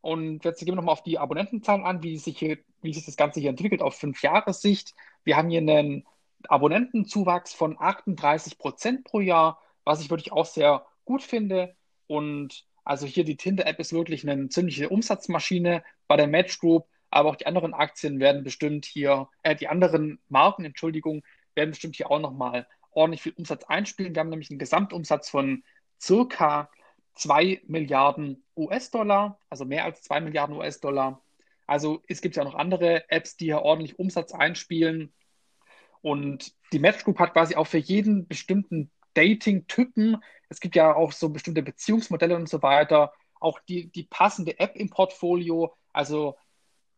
Und 0.00 0.44
jetzt 0.44 0.58
gehen 0.58 0.68
wir 0.68 0.76
nochmal 0.76 0.94
auf 0.94 1.04
die 1.04 1.18
Abonnentenzahlen 1.18 1.84
an, 1.84 2.02
wie 2.02 2.18
sich, 2.18 2.38
hier, 2.38 2.58
wie 2.80 2.92
sich 2.92 3.06
das 3.06 3.16
Ganze 3.16 3.40
hier 3.40 3.50
entwickelt 3.50 3.82
auf 3.82 3.94
fünf 3.94 4.20
Jahressicht. 4.22 4.94
Wir 5.24 5.36
haben 5.36 5.48
hier 5.48 5.60
einen 5.60 6.04
Abonnentenzuwachs 6.48 7.54
von 7.54 7.76
38 7.78 8.58
Prozent 8.58 9.04
pro 9.04 9.20
Jahr, 9.20 9.60
was 9.84 10.00
ich 10.00 10.10
wirklich 10.10 10.32
auch 10.32 10.46
sehr 10.46 10.84
gut 11.04 11.22
finde. 11.22 11.76
Und 12.08 12.64
also 12.84 13.06
hier 13.06 13.24
die 13.24 13.36
Tinder-App 13.36 13.78
ist 13.78 13.92
wirklich 13.92 14.28
eine 14.28 14.48
ziemliche 14.48 14.88
Umsatzmaschine 14.88 15.84
bei 16.08 16.16
der 16.16 16.26
Match 16.26 16.58
Group, 16.58 16.88
aber 17.10 17.28
auch 17.30 17.36
die 17.36 17.46
anderen 17.46 17.74
Aktien 17.74 18.18
werden 18.18 18.42
bestimmt 18.42 18.86
hier, 18.86 19.28
äh, 19.42 19.54
die 19.54 19.68
anderen 19.68 20.20
Marken, 20.28 20.64
Entschuldigung, 20.64 21.22
werden 21.54 21.70
bestimmt 21.70 21.96
hier 21.96 22.10
auch 22.10 22.18
nochmal 22.18 22.66
ordentlich 22.90 23.22
viel 23.22 23.34
Umsatz 23.36 23.64
einspielen. 23.64 24.14
Wir 24.14 24.20
haben 24.20 24.30
nämlich 24.30 24.50
einen 24.50 24.58
Gesamtumsatz 24.58 25.30
von 25.30 25.62
circa 26.00 26.68
2 27.14 27.62
Milliarden 27.66 28.44
US-Dollar, 28.56 29.38
also 29.50 29.64
mehr 29.64 29.84
als 29.84 30.02
2 30.02 30.20
Milliarden 30.20 30.56
US-Dollar. 30.56 31.22
Also 31.66 32.02
es 32.08 32.20
gibt 32.20 32.36
ja 32.36 32.44
noch 32.44 32.54
andere 32.54 33.08
Apps, 33.10 33.36
die 33.36 33.46
hier 33.46 33.62
ordentlich 33.62 33.98
Umsatz 33.98 34.32
einspielen. 34.32 35.12
Und 36.00 36.52
die 36.72 36.78
Match 36.78 37.04
Group 37.04 37.18
hat 37.18 37.32
quasi 37.32 37.54
auch 37.54 37.66
für 37.66 37.78
jeden 37.78 38.26
bestimmten 38.26 38.90
Dating-Typen, 39.14 40.16
es 40.48 40.60
gibt 40.60 40.76
ja 40.76 40.94
auch 40.94 41.12
so 41.12 41.30
bestimmte 41.30 41.62
Beziehungsmodelle 41.62 42.36
und 42.36 42.48
so 42.48 42.62
weiter, 42.62 43.12
auch 43.40 43.58
die, 43.60 43.90
die 43.90 44.04
passende 44.04 44.58
App 44.58 44.76
im 44.76 44.90
Portfolio. 44.90 45.74
Also 45.92 46.36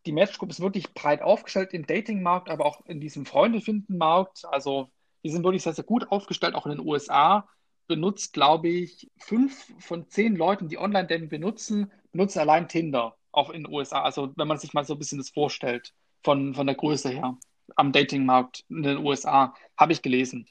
die 0.06 0.12
Match 0.12 0.38
Group 0.38 0.50
ist 0.50 0.60
wirklich 0.60 0.92
breit 0.92 1.22
aufgestellt 1.22 1.72
im 1.72 1.86
Dating-Markt, 1.86 2.50
aber 2.50 2.66
auch 2.66 2.84
in 2.86 3.00
diesem 3.00 3.26
Freunde-Finden-Markt. 3.26 4.44
Also 4.46 4.90
die 5.22 5.30
sind 5.30 5.44
wirklich 5.44 5.62
sehr, 5.62 5.72
sehr 5.72 5.84
gut 5.84 6.10
aufgestellt, 6.10 6.54
auch 6.54 6.66
in 6.66 6.72
den 6.72 6.86
USA 6.86 7.48
benutzt, 7.86 8.32
glaube 8.32 8.68
ich, 8.68 9.10
fünf 9.18 9.72
von 9.78 10.08
zehn 10.08 10.36
Leuten, 10.36 10.68
die 10.68 10.78
Online-Dating 10.78 11.28
benutzen, 11.28 11.92
benutzen 12.12 12.40
allein 12.40 12.68
Tinder, 12.68 13.16
auch 13.32 13.50
in 13.50 13.64
den 13.64 13.72
USA. 13.72 14.02
Also 14.02 14.32
wenn 14.36 14.48
man 14.48 14.58
sich 14.58 14.74
mal 14.74 14.84
so 14.84 14.94
ein 14.94 14.98
bisschen 14.98 15.18
das 15.18 15.30
vorstellt, 15.30 15.92
von, 16.22 16.54
von 16.54 16.66
der 16.66 16.76
Größe 16.76 17.10
her, 17.10 17.36
am 17.76 17.92
Datingmarkt 17.92 18.64
in 18.68 18.82
den 18.82 18.98
USA, 18.98 19.54
habe 19.76 19.92
ich 19.92 20.02
gelesen. 20.02 20.48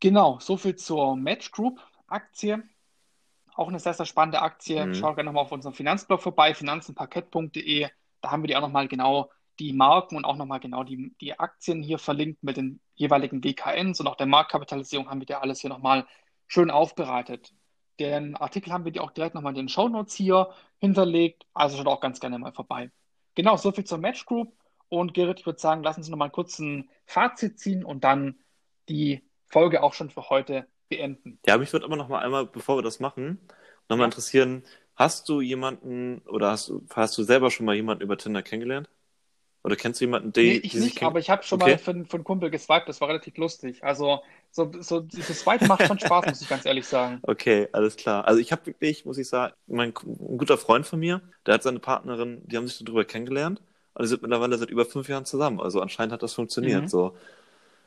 Genau, 0.00 0.38
soviel 0.38 0.76
zur 0.76 1.16
Match 1.16 1.50
Group 1.50 1.80
Aktie. 2.06 2.62
Auch 3.54 3.68
eine 3.68 3.80
sehr, 3.80 3.94
sehr 3.94 4.06
spannende 4.06 4.40
Aktie. 4.40 4.86
Mhm. 4.86 4.94
Schaut 4.94 5.16
gerne 5.16 5.28
nochmal 5.28 5.44
auf 5.44 5.52
unserem 5.52 5.74
Finanzblog 5.74 6.22
vorbei, 6.22 6.54
finanzenparkett.de. 6.54 7.88
Da 8.20 8.30
haben 8.30 8.42
wir 8.42 8.48
die 8.48 8.56
auch 8.56 8.60
nochmal 8.60 8.86
genau 8.88 9.30
die 9.58 9.72
Marken 9.72 10.16
und 10.16 10.24
auch 10.24 10.36
nochmal 10.36 10.60
genau 10.60 10.84
die, 10.84 11.14
die 11.20 11.38
Aktien 11.38 11.82
hier 11.82 11.98
verlinkt 11.98 12.44
mit 12.44 12.56
den 12.56 12.80
jeweiligen 12.94 13.42
WKNs 13.42 13.98
und 13.98 14.06
auch 14.06 14.16
der 14.16 14.26
Marktkapitalisierung 14.26 15.10
haben 15.10 15.20
wir 15.20 15.26
dir 15.26 15.42
alles 15.42 15.60
hier 15.60 15.70
nochmal 15.70 16.06
schön 16.48 16.70
aufbereitet. 16.70 17.54
Den 18.00 18.36
Artikel 18.36 18.72
haben 18.72 18.84
wir 18.84 18.92
dir 18.92 19.02
auch 19.02 19.12
direkt 19.12 19.34
nochmal 19.34 19.52
in 19.52 19.58
den 19.58 19.68
Show 19.68 19.88
Notes 19.88 20.14
hier 20.14 20.50
hinterlegt. 20.78 21.46
Also 21.54 21.76
schaut 21.76 21.86
auch 21.86 22.00
ganz 22.00 22.20
gerne 22.20 22.38
mal 22.38 22.52
vorbei. 22.52 22.90
Genau, 23.34 23.56
soviel 23.56 23.84
zur 23.84 23.98
Match 23.98 24.26
Group. 24.26 24.54
Und 24.88 25.14
Gerrit, 25.14 25.40
ich 25.40 25.46
würde 25.46 25.60
sagen, 25.60 25.82
lassen 25.82 26.02
Sie 26.02 26.10
nochmal 26.10 26.30
kurz 26.30 26.58
ein 26.58 26.88
Fazit 27.04 27.60
ziehen 27.60 27.84
und 27.84 28.04
dann 28.04 28.38
die 28.88 29.22
Folge 29.46 29.82
auch 29.82 29.92
schon 29.92 30.10
für 30.10 30.30
heute 30.30 30.66
beenden. 30.88 31.38
Ja, 31.46 31.58
mich 31.58 31.72
würde 31.72 31.84
aber 31.84 31.96
noch 31.96 32.08
mal 32.08 32.20
einmal, 32.20 32.46
bevor 32.46 32.78
wir 32.78 32.82
das 32.82 33.00
machen, 33.00 33.38
noch 33.88 33.96
mal 33.96 34.04
ja. 34.04 34.06
interessieren, 34.06 34.64
hast 34.94 35.28
du 35.28 35.40
jemanden 35.40 36.18
oder 36.26 36.50
hast 36.50 36.68
du, 36.68 36.86
hast 36.94 37.16
du 37.18 37.22
selber 37.22 37.50
schon 37.50 37.66
mal 37.66 37.74
jemanden 37.74 38.02
über 38.02 38.16
Tinder 38.16 38.42
kennengelernt? 38.42 38.88
Oder 39.64 39.76
kennst 39.76 40.00
du 40.00 40.04
jemanden, 40.04 40.32
der. 40.32 40.44
Nee, 40.44 40.60
ich 40.62 40.74
nicht, 40.74 41.02
aber 41.02 41.18
ich 41.18 41.30
habe 41.30 41.42
schon 41.42 41.60
okay. 41.60 41.72
mal 41.72 41.78
für, 41.78 42.04
für 42.06 42.16
einen 42.16 42.24
Kumpel 42.24 42.50
geswiped, 42.50 42.88
das 42.88 43.00
war 43.00 43.08
relativ 43.08 43.36
lustig. 43.36 43.82
Also, 43.84 44.22
so, 44.58 44.70
so 44.80 45.00
dieses 45.00 45.40
Swipe 45.40 45.66
macht 45.66 45.86
schon 45.86 45.98
Spaß, 45.98 46.26
muss 46.26 46.42
ich 46.42 46.48
ganz 46.48 46.66
ehrlich 46.66 46.86
sagen. 46.86 47.20
Okay, 47.28 47.68
alles 47.72 47.96
klar. 47.96 48.26
Also, 48.26 48.40
ich 48.40 48.52
habe 48.52 48.66
wirklich, 48.66 49.04
muss 49.04 49.16
ich 49.18 49.28
sagen, 49.28 49.54
mein, 49.66 49.90
ein 49.90 50.38
guter 50.38 50.58
Freund 50.58 50.86
von 50.86 50.98
mir, 50.98 51.22
der 51.46 51.54
hat 51.54 51.62
seine 51.62 51.78
Partnerin, 51.78 52.42
die 52.46 52.56
haben 52.56 52.66
sich 52.66 52.84
darüber 52.84 53.04
kennengelernt 53.04 53.62
und 53.94 54.02
die 54.02 54.08
sind 54.08 54.22
mittlerweile 54.22 54.58
seit 54.58 54.70
über 54.70 54.84
fünf 54.84 55.08
Jahren 55.08 55.24
zusammen. 55.24 55.60
Also, 55.60 55.80
anscheinend 55.80 56.12
hat 56.12 56.22
das 56.22 56.34
funktioniert. 56.34 56.82
Mhm. 56.82 56.88
So. 56.88 57.16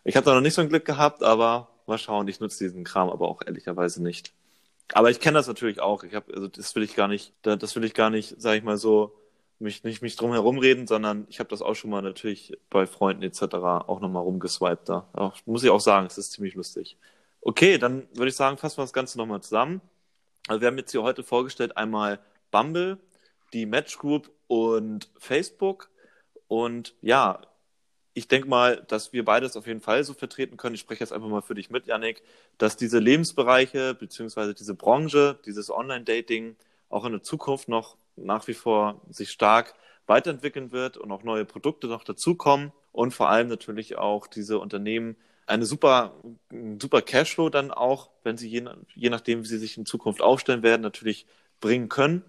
Ich 0.04 0.16
habe 0.16 0.26
da 0.26 0.34
noch 0.34 0.42
nicht 0.42 0.54
so 0.54 0.62
ein 0.62 0.70
Glück 0.70 0.86
gehabt, 0.86 1.22
aber 1.24 1.68
mal 1.86 1.98
schauen. 1.98 2.28
Ich 2.28 2.40
nutze 2.40 2.64
diesen 2.64 2.84
Kram 2.84 3.10
aber 3.10 3.28
auch 3.28 3.42
ehrlicherweise 3.46 4.02
nicht. 4.02 4.34
Aber 4.94 5.10
ich 5.10 5.20
kenne 5.20 5.36
das 5.36 5.48
natürlich 5.48 5.80
auch. 5.80 6.04
Ich 6.04 6.16
habe, 6.16 6.34
also 6.34 6.48
das 6.48 6.76
will 6.76 6.84
ich 6.84 6.96
gar 6.96 7.08
nicht, 7.08 7.34
das 7.44 7.76
will 7.76 7.84
ich 7.84 7.94
gar 7.94 8.10
nicht, 8.10 8.42
sage 8.42 8.58
ich 8.58 8.64
mal 8.64 8.78
so, 8.78 9.14
mich 9.62 9.84
nicht 9.84 10.02
mich 10.02 10.16
drum 10.16 10.32
herum 10.32 10.58
reden, 10.58 10.88
sondern 10.88 11.26
ich 11.30 11.40
habe 11.40 11.50
das 11.50 11.62
auch 11.62 11.76
schon 11.76 11.92
mal 11.92 12.02
natürlich 12.02 12.58
bei 12.70 12.86
Freunden 12.86 13.24
etc. 13.24 13.42
auch 13.56 14.00
nochmal 14.00 14.24
rumgeswiped 14.24 14.90
da. 14.90 15.08
Auch, 15.14 15.38
muss 15.46 15.64
ich 15.64 15.70
auch 15.70 15.80
sagen, 15.80 16.08
es 16.08 16.18
ist 16.18 16.34
ziemlich 16.34 16.56
lustig. 16.56 16.98
Okay, 17.42 17.78
dann 17.78 18.08
würde 18.14 18.30
ich 18.30 18.36
sagen, 18.36 18.58
fassen 18.58 18.78
wir 18.78 18.84
das 18.84 18.94
Ganze 18.94 19.18
nochmal 19.18 19.42
zusammen. 19.42 19.82
Also 20.48 20.62
wir 20.62 20.68
haben 20.68 20.78
jetzt 20.78 20.92
hier 20.92 21.04
heute 21.04 21.24
vorgestellt 21.24 21.78
einmal 21.78 22.20
Bumble, 22.52 22.98
die 23.54 23.66
Match 23.66 23.98
Group 23.98 24.32
und 24.48 25.10
Facebook. 25.18 25.90
Und 26.48 26.96
ja, 27.02 27.42
ich 28.14 28.28
denke 28.28 28.48
mal, 28.48 28.84
dass 28.88 29.14
wir 29.14 29.24
beides 29.24 29.56
auf 29.56 29.68
jeden 29.68 29.82
Fall 29.82 30.04
so 30.04 30.14
vertreten 30.14 30.58
können. 30.58 30.76
Ich 30.76 30.82
spreche 30.82 31.00
jetzt 31.00 31.14
einfach 31.14 31.30
mal 31.30 31.42
für 31.42 31.56
dich 31.56 31.70
mit, 31.70 31.88
Yannick, 31.88 32.22
dass 32.58 32.76
diese 32.76 33.00
Lebensbereiche 33.00 33.94
beziehungsweise 33.94 34.54
diese 34.54 34.76
Branche, 34.76 35.40
dieses 35.46 35.70
Online-Dating 35.72 36.58
auch 36.90 37.06
in 37.06 37.14
der 37.14 37.24
Zukunft 37.24 37.70
noch 37.70 37.96
nach 38.16 38.48
wie 38.48 38.54
vor 38.54 39.02
sich 39.10 39.32
stark 39.32 39.74
weiterentwickeln 40.08 40.72
wird 40.72 40.98
und 40.98 41.12
auch 41.12 41.24
neue 41.24 41.46
Produkte 41.46 41.88
noch 41.88 42.04
dazukommen 42.04 42.72
und 42.92 43.14
vor 43.14 43.30
allem 43.30 43.48
natürlich 43.48 43.98
auch 43.98 44.28
diese 44.28 44.60
Unternehmen 44.60 45.16
eine 45.48 45.66
super, 45.66 46.16
super 46.80 47.02
Cashflow 47.02 47.50
dann 47.50 47.72
auch, 47.72 48.10
wenn 48.24 48.38
sie 48.38 48.50
je, 48.50 48.64
je 48.96 49.10
nachdem, 49.10 49.44
wie 49.44 49.48
sie 49.48 49.58
sich 49.58 49.78
in 49.78 49.86
Zukunft 49.86 50.22
aufstellen 50.22 50.64
werden, 50.64 50.82
natürlich 50.82 51.26
bringen 51.60 51.90
können. 51.90 52.24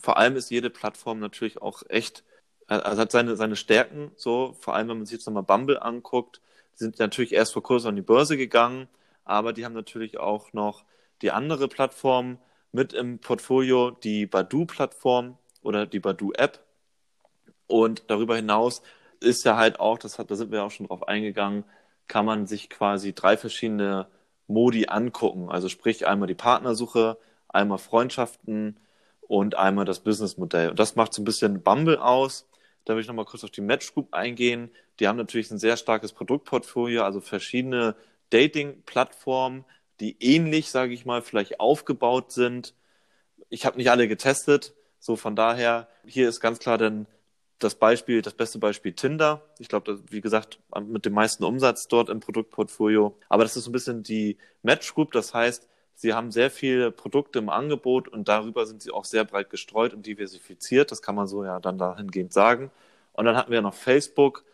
Vor 0.00 0.16
allem 0.16 0.36
ist 0.36 0.50
jede 0.50 0.70
Plattform 0.70 1.18
natürlich 1.18 1.60
auch 1.60 1.82
echt 1.88 2.24
also 2.80 3.02
hat 3.02 3.12
seine, 3.12 3.36
seine 3.36 3.56
Stärken, 3.56 4.12
so, 4.16 4.56
vor 4.60 4.74
allem 4.74 4.88
wenn 4.88 4.98
man 4.98 5.06
sich 5.06 5.14
jetzt 5.14 5.26
nochmal 5.26 5.42
Bumble 5.42 5.82
anguckt, 5.82 6.40
die 6.74 6.84
sind 6.84 6.98
natürlich 6.98 7.32
erst 7.32 7.52
vor 7.52 7.62
kurzem 7.62 7.90
an 7.90 7.96
die 7.96 8.02
Börse 8.02 8.36
gegangen, 8.36 8.88
aber 9.24 9.52
die 9.52 9.64
haben 9.64 9.74
natürlich 9.74 10.18
auch 10.18 10.52
noch 10.52 10.84
die 11.20 11.30
andere 11.30 11.68
Plattform 11.68 12.38
mit 12.72 12.92
im 12.92 13.18
Portfolio, 13.18 13.90
die 13.90 14.26
Badu-Plattform 14.26 15.38
oder 15.62 15.86
die 15.86 16.00
Badu-App. 16.00 16.60
Und 17.66 18.04
darüber 18.08 18.36
hinaus 18.36 18.82
ist 19.20 19.44
ja 19.44 19.56
halt 19.56 19.78
auch, 19.80 19.98
das 19.98 20.18
hat, 20.18 20.30
da 20.30 20.34
sind 20.34 20.50
wir 20.50 20.64
auch 20.64 20.70
schon 20.70 20.86
drauf 20.86 21.06
eingegangen, 21.06 21.64
kann 22.08 22.26
man 22.26 22.46
sich 22.46 22.68
quasi 22.68 23.14
drei 23.14 23.36
verschiedene 23.36 24.08
Modi 24.46 24.86
angucken. 24.88 25.48
Also 25.50 25.68
sprich 25.68 26.06
einmal 26.06 26.28
die 26.28 26.34
Partnersuche, 26.34 27.18
einmal 27.48 27.78
Freundschaften 27.78 28.78
und 29.20 29.56
einmal 29.56 29.84
das 29.84 30.00
Businessmodell. 30.00 30.70
Und 30.70 30.78
das 30.78 30.96
macht 30.96 31.14
so 31.14 31.22
ein 31.22 31.24
bisschen 31.24 31.62
Bumble 31.62 31.98
aus. 31.98 32.48
Da 32.84 32.94
will 32.94 33.00
ich 33.00 33.06
nochmal 33.06 33.24
kurz 33.24 33.44
auf 33.44 33.50
die 33.50 33.60
Match 33.60 33.94
Group 33.94 34.12
eingehen. 34.12 34.70
Die 34.98 35.08
haben 35.08 35.16
natürlich 35.16 35.50
ein 35.50 35.58
sehr 35.58 35.76
starkes 35.76 36.12
Produktportfolio, 36.12 37.04
also 37.04 37.20
verschiedene 37.20 37.94
Dating-Plattformen, 38.30 39.64
die 40.02 40.16
ähnlich, 40.20 40.70
sage 40.70 40.92
ich 40.92 41.06
mal, 41.06 41.22
vielleicht 41.22 41.60
aufgebaut 41.60 42.32
sind. 42.32 42.74
Ich 43.48 43.64
habe 43.64 43.78
nicht 43.78 43.90
alle 43.90 44.08
getestet, 44.08 44.74
so 44.98 45.16
von 45.16 45.36
daher, 45.36 45.88
hier 46.04 46.28
ist 46.28 46.40
ganz 46.40 46.58
klar 46.58 46.76
dann 46.76 47.06
das 47.60 47.76
Beispiel, 47.76 48.22
das 48.22 48.34
beste 48.34 48.58
Beispiel 48.58 48.92
Tinder. 48.92 49.42
Ich 49.58 49.68
glaube, 49.68 50.02
wie 50.10 50.20
gesagt, 50.20 50.58
mit 50.84 51.06
dem 51.06 51.12
meisten 51.12 51.44
Umsatz 51.44 51.86
dort 51.86 52.08
im 52.08 52.18
Produktportfolio. 52.18 53.16
Aber 53.28 53.44
das 53.44 53.56
ist 53.56 53.64
so 53.64 53.70
ein 53.70 53.72
bisschen 53.72 54.02
die 54.02 54.36
Match 54.62 54.92
Group. 54.94 55.12
Das 55.12 55.32
heißt, 55.32 55.68
sie 55.94 56.12
haben 56.12 56.32
sehr 56.32 56.50
viele 56.50 56.90
Produkte 56.90 57.38
im 57.38 57.48
Angebot 57.48 58.08
und 58.08 58.26
darüber 58.28 58.66
sind 58.66 58.82
sie 58.82 58.90
auch 58.90 59.04
sehr 59.04 59.24
breit 59.24 59.50
gestreut 59.50 59.94
und 59.94 60.06
diversifiziert. 60.06 60.90
Das 60.90 61.02
kann 61.02 61.14
man 61.14 61.28
so 61.28 61.44
ja 61.44 61.60
dann 61.60 61.78
dahingehend 61.78 62.32
sagen. 62.32 62.72
Und 63.12 63.26
dann 63.26 63.36
hatten 63.36 63.52
wir 63.52 63.62
noch 63.62 63.74
Facebook, 63.74 64.44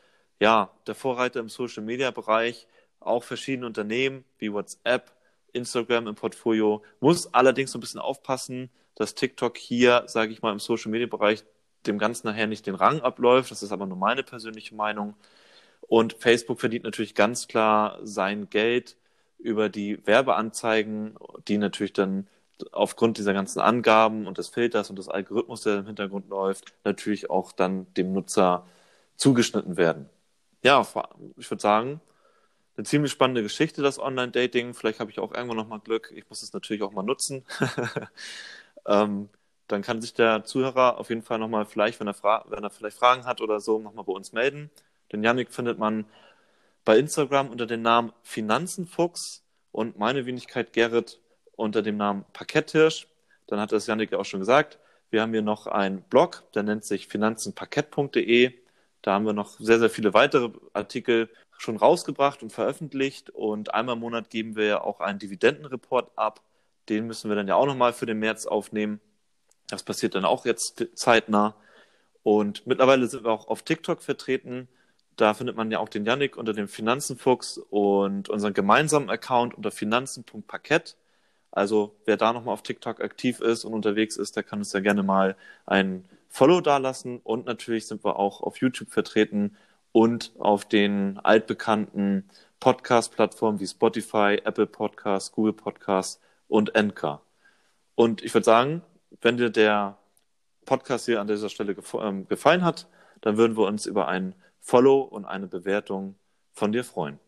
ja, 0.40 0.70
der 0.86 0.94
Vorreiter 0.94 1.40
im 1.40 1.48
Social 1.48 1.82
Media 1.82 2.10
Bereich, 2.10 2.66
auch 3.00 3.24
verschiedene 3.24 3.66
Unternehmen 3.66 4.24
wie 4.38 4.52
WhatsApp, 4.52 5.12
Instagram 5.52 6.06
im 6.06 6.14
Portfolio. 6.14 6.82
Muss 7.00 7.32
allerdings 7.34 7.72
so 7.72 7.78
ein 7.78 7.80
bisschen 7.80 8.00
aufpassen, 8.00 8.70
dass 8.94 9.14
TikTok 9.14 9.56
hier, 9.56 10.04
sage 10.06 10.32
ich 10.32 10.42
mal, 10.42 10.52
im 10.52 10.58
Social 10.58 10.90
Media 10.90 11.06
Bereich 11.06 11.44
dem 11.86 11.98
Ganzen 11.98 12.26
nachher 12.26 12.46
nicht 12.46 12.66
den 12.66 12.74
Rang 12.74 13.00
abläuft. 13.00 13.50
Das 13.50 13.62
ist 13.62 13.72
aber 13.72 13.86
nur 13.86 13.96
meine 13.96 14.22
persönliche 14.22 14.74
Meinung. 14.74 15.14
Und 15.82 16.14
Facebook 16.14 16.60
verdient 16.60 16.84
natürlich 16.84 17.14
ganz 17.14 17.48
klar 17.48 17.98
sein 18.02 18.50
Geld 18.50 18.96
über 19.38 19.68
die 19.68 20.04
Werbeanzeigen, 20.06 21.16
die 21.46 21.58
natürlich 21.58 21.92
dann 21.92 22.26
aufgrund 22.72 23.18
dieser 23.18 23.32
ganzen 23.32 23.60
Angaben 23.60 24.26
und 24.26 24.38
des 24.38 24.48
Filters 24.48 24.90
und 24.90 24.98
des 24.98 25.08
Algorithmus, 25.08 25.62
der 25.62 25.78
im 25.78 25.86
Hintergrund 25.86 26.28
läuft, 26.28 26.74
natürlich 26.84 27.30
auch 27.30 27.52
dann 27.52 27.92
dem 27.94 28.12
Nutzer 28.12 28.66
zugeschnitten 29.16 29.76
werden. 29.76 30.08
Ja, 30.62 30.84
ich 31.36 31.50
würde 31.50 31.62
sagen, 31.62 32.00
eine 32.78 32.84
ziemlich 32.84 33.10
spannende 33.10 33.42
Geschichte, 33.42 33.82
das 33.82 33.98
Online-Dating. 33.98 34.72
Vielleicht 34.72 35.00
habe 35.00 35.10
ich 35.10 35.18
auch 35.18 35.34
irgendwann 35.34 35.56
nochmal 35.56 35.80
Glück. 35.80 36.12
Ich 36.14 36.28
muss 36.30 36.42
es 36.42 36.52
natürlich 36.52 36.82
auch 36.82 36.92
mal 36.92 37.02
nutzen. 37.02 37.44
ähm, 38.86 39.28
dann 39.66 39.82
kann 39.82 40.00
sich 40.00 40.14
der 40.14 40.44
Zuhörer 40.44 40.98
auf 40.98 41.08
jeden 41.10 41.22
Fall 41.22 41.40
nochmal 41.40 41.66
vielleicht, 41.66 41.98
wenn 41.98 42.06
er, 42.06 42.14
wenn 42.48 42.62
er 42.62 42.70
vielleicht 42.70 42.96
Fragen 42.96 43.26
hat 43.26 43.40
oder 43.40 43.58
so, 43.58 43.80
nochmal 43.80 44.04
bei 44.04 44.12
uns 44.12 44.32
melden. 44.32 44.70
Den 45.12 45.24
Yannick 45.24 45.52
findet 45.52 45.78
man 45.78 46.06
bei 46.84 46.98
Instagram 46.98 47.50
unter 47.50 47.66
dem 47.66 47.82
Namen 47.82 48.12
Finanzenfuchs 48.22 49.44
und 49.72 49.98
meine 49.98 50.24
Wenigkeit 50.24 50.72
Gerrit 50.72 51.20
unter 51.56 51.82
dem 51.82 51.96
Namen 51.96 52.24
Parketthirsch. 52.32 53.08
Dann 53.48 53.58
hat 53.58 53.72
das 53.72 53.88
Janik 53.88 54.12
ja 54.12 54.18
auch 54.18 54.24
schon 54.24 54.40
gesagt. 54.40 54.78
Wir 55.10 55.22
haben 55.22 55.32
hier 55.32 55.42
noch 55.42 55.66
einen 55.66 56.02
Blog, 56.02 56.44
der 56.54 56.62
nennt 56.62 56.84
sich 56.84 57.08
finanzenparkett.de. 57.08 58.52
Da 59.02 59.14
haben 59.14 59.26
wir 59.26 59.32
noch 59.32 59.58
sehr, 59.58 59.80
sehr 59.80 59.90
viele 59.90 60.14
weitere 60.14 60.50
Artikel 60.74 61.28
schon 61.58 61.76
rausgebracht 61.76 62.42
und 62.42 62.52
veröffentlicht. 62.52 63.30
Und 63.30 63.74
einmal 63.74 63.96
im 63.96 64.00
Monat 64.00 64.30
geben 64.30 64.56
wir 64.56 64.64
ja 64.64 64.80
auch 64.80 65.00
einen 65.00 65.18
Dividendenreport 65.18 66.16
ab. 66.16 66.40
Den 66.88 67.06
müssen 67.06 67.28
wir 67.28 67.36
dann 67.36 67.48
ja 67.48 67.56
auch 67.56 67.66
nochmal 67.66 67.92
für 67.92 68.06
den 68.06 68.18
März 68.18 68.46
aufnehmen. 68.46 69.00
Das 69.68 69.82
passiert 69.82 70.14
dann 70.14 70.24
auch 70.24 70.46
jetzt 70.46 70.86
zeitnah. 70.94 71.54
Und 72.22 72.66
mittlerweile 72.66 73.06
sind 73.06 73.24
wir 73.24 73.30
auch 73.30 73.48
auf 73.48 73.62
TikTok 73.62 74.02
vertreten. 74.02 74.68
Da 75.16 75.34
findet 75.34 75.56
man 75.56 75.70
ja 75.70 75.80
auch 75.80 75.88
den 75.88 76.06
Yannick 76.06 76.36
unter 76.36 76.52
dem 76.52 76.68
Finanzenfuchs 76.68 77.58
und 77.58 78.28
unseren 78.28 78.54
gemeinsamen 78.54 79.10
Account 79.10 79.54
unter 79.54 79.70
finanzen.parkett. 79.70 80.96
Also 81.50 81.96
wer 82.04 82.16
da 82.16 82.32
nochmal 82.32 82.54
auf 82.54 82.62
TikTok 82.62 83.00
aktiv 83.00 83.40
ist 83.40 83.64
und 83.64 83.74
unterwegs 83.74 84.16
ist, 84.16 84.36
der 84.36 84.42
kann 84.44 84.60
uns 84.60 84.72
ja 84.72 84.80
gerne 84.80 85.02
mal 85.02 85.36
ein 85.66 86.04
Follow 86.28 86.60
dalassen. 86.60 87.18
Und 87.18 87.46
natürlich 87.46 87.86
sind 87.86 88.04
wir 88.04 88.16
auch 88.16 88.42
auf 88.42 88.58
YouTube 88.58 88.90
vertreten 88.90 89.56
und 89.98 90.30
auf 90.38 90.64
den 90.64 91.18
altbekannten 91.24 92.30
Podcast-Plattformen 92.60 93.58
wie 93.58 93.66
Spotify, 93.66 94.40
Apple 94.44 94.68
Podcasts, 94.68 95.32
Google 95.32 95.54
Podcasts 95.54 96.20
und 96.46 96.76
Anchor. 96.76 97.20
Und 97.96 98.22
ich 98.22 98.32
würde 98.32 98.44
sagen, 98.44 98.82
wenn 99.20 99.38
dir 99.38 99.50
der 99.50 99.98
Podcast 100.66 101.06
hier 101.06 101.20
an 101.20 101.26
dieser 101.26 101.48
Stelle 101.48 101.74
ähm, 102.00 102.28
gefallen 102.28 102.64
hat, 102.64 102.86
dann 103.22 103.36
würden 103.38 103.56
wir 103.56 103.66
uns 103.66 103.86
über 103.86 104.06
einen 104.06 104.36
Follow 104.60 105.00
und 105.00 105.24
eine 105.24 105.48
Bewertung 105.48 106.14
von 106.52 106.70
dir 106.70 106.84
freuen. 106.84 107.18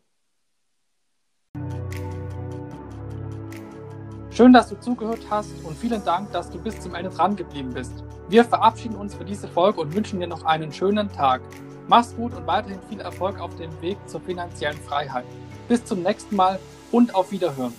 Schön, 4.29 4.53
dass 4.53 4.69
du 4.69 4.79
zugehört 4.79 5.25
hast 5.29 5.51
und 5.65 5.77
vielen 5.77 6.05
Dank, 6.05 6.31
dass 6.31 6.49
du 6.49 6.57
bis 6.57 6.79
zum 6.79 6.95
Ende 6.95 7.09
dran 7.09 7.35
geblieben 7.35 7.73
bist. 7.73 8.05
Wir 8.29 8.45
verabschieden 8.45 8.95
uns 8.95 9.13
für 9.13 9.25
diese 9.25 9.49
Folge 9.49 9.81
und 9.81 9.93
wünschen 9.93 10.21
dir 10.21 10.27
noch 10.27 10.45
einen 10.45 10.71
schönen 10.71 11.11
Tag. 11.11 11.41
Mach's 11.87 12.15
gut 12.15 12.33
und 12.33 12.47
weiterhin 12.47 12.79
viel 12.89 13.01
Erfolg 13.01 13.39
auf 13.39 13.55
dem 13.57 13.69
Weg 13.81 13.97
zur 14.07 14.21
finanziellen 14.21 14.77
Freiheit. 14.77 15.25
Bis 15.67 15.83
zum 15.83 16.03
nächsten 16.03 16.35
Mal 16.35 16.59
und 16.91 17.13
auf 17.15 17.31
Wiederhören. 17.31 17.73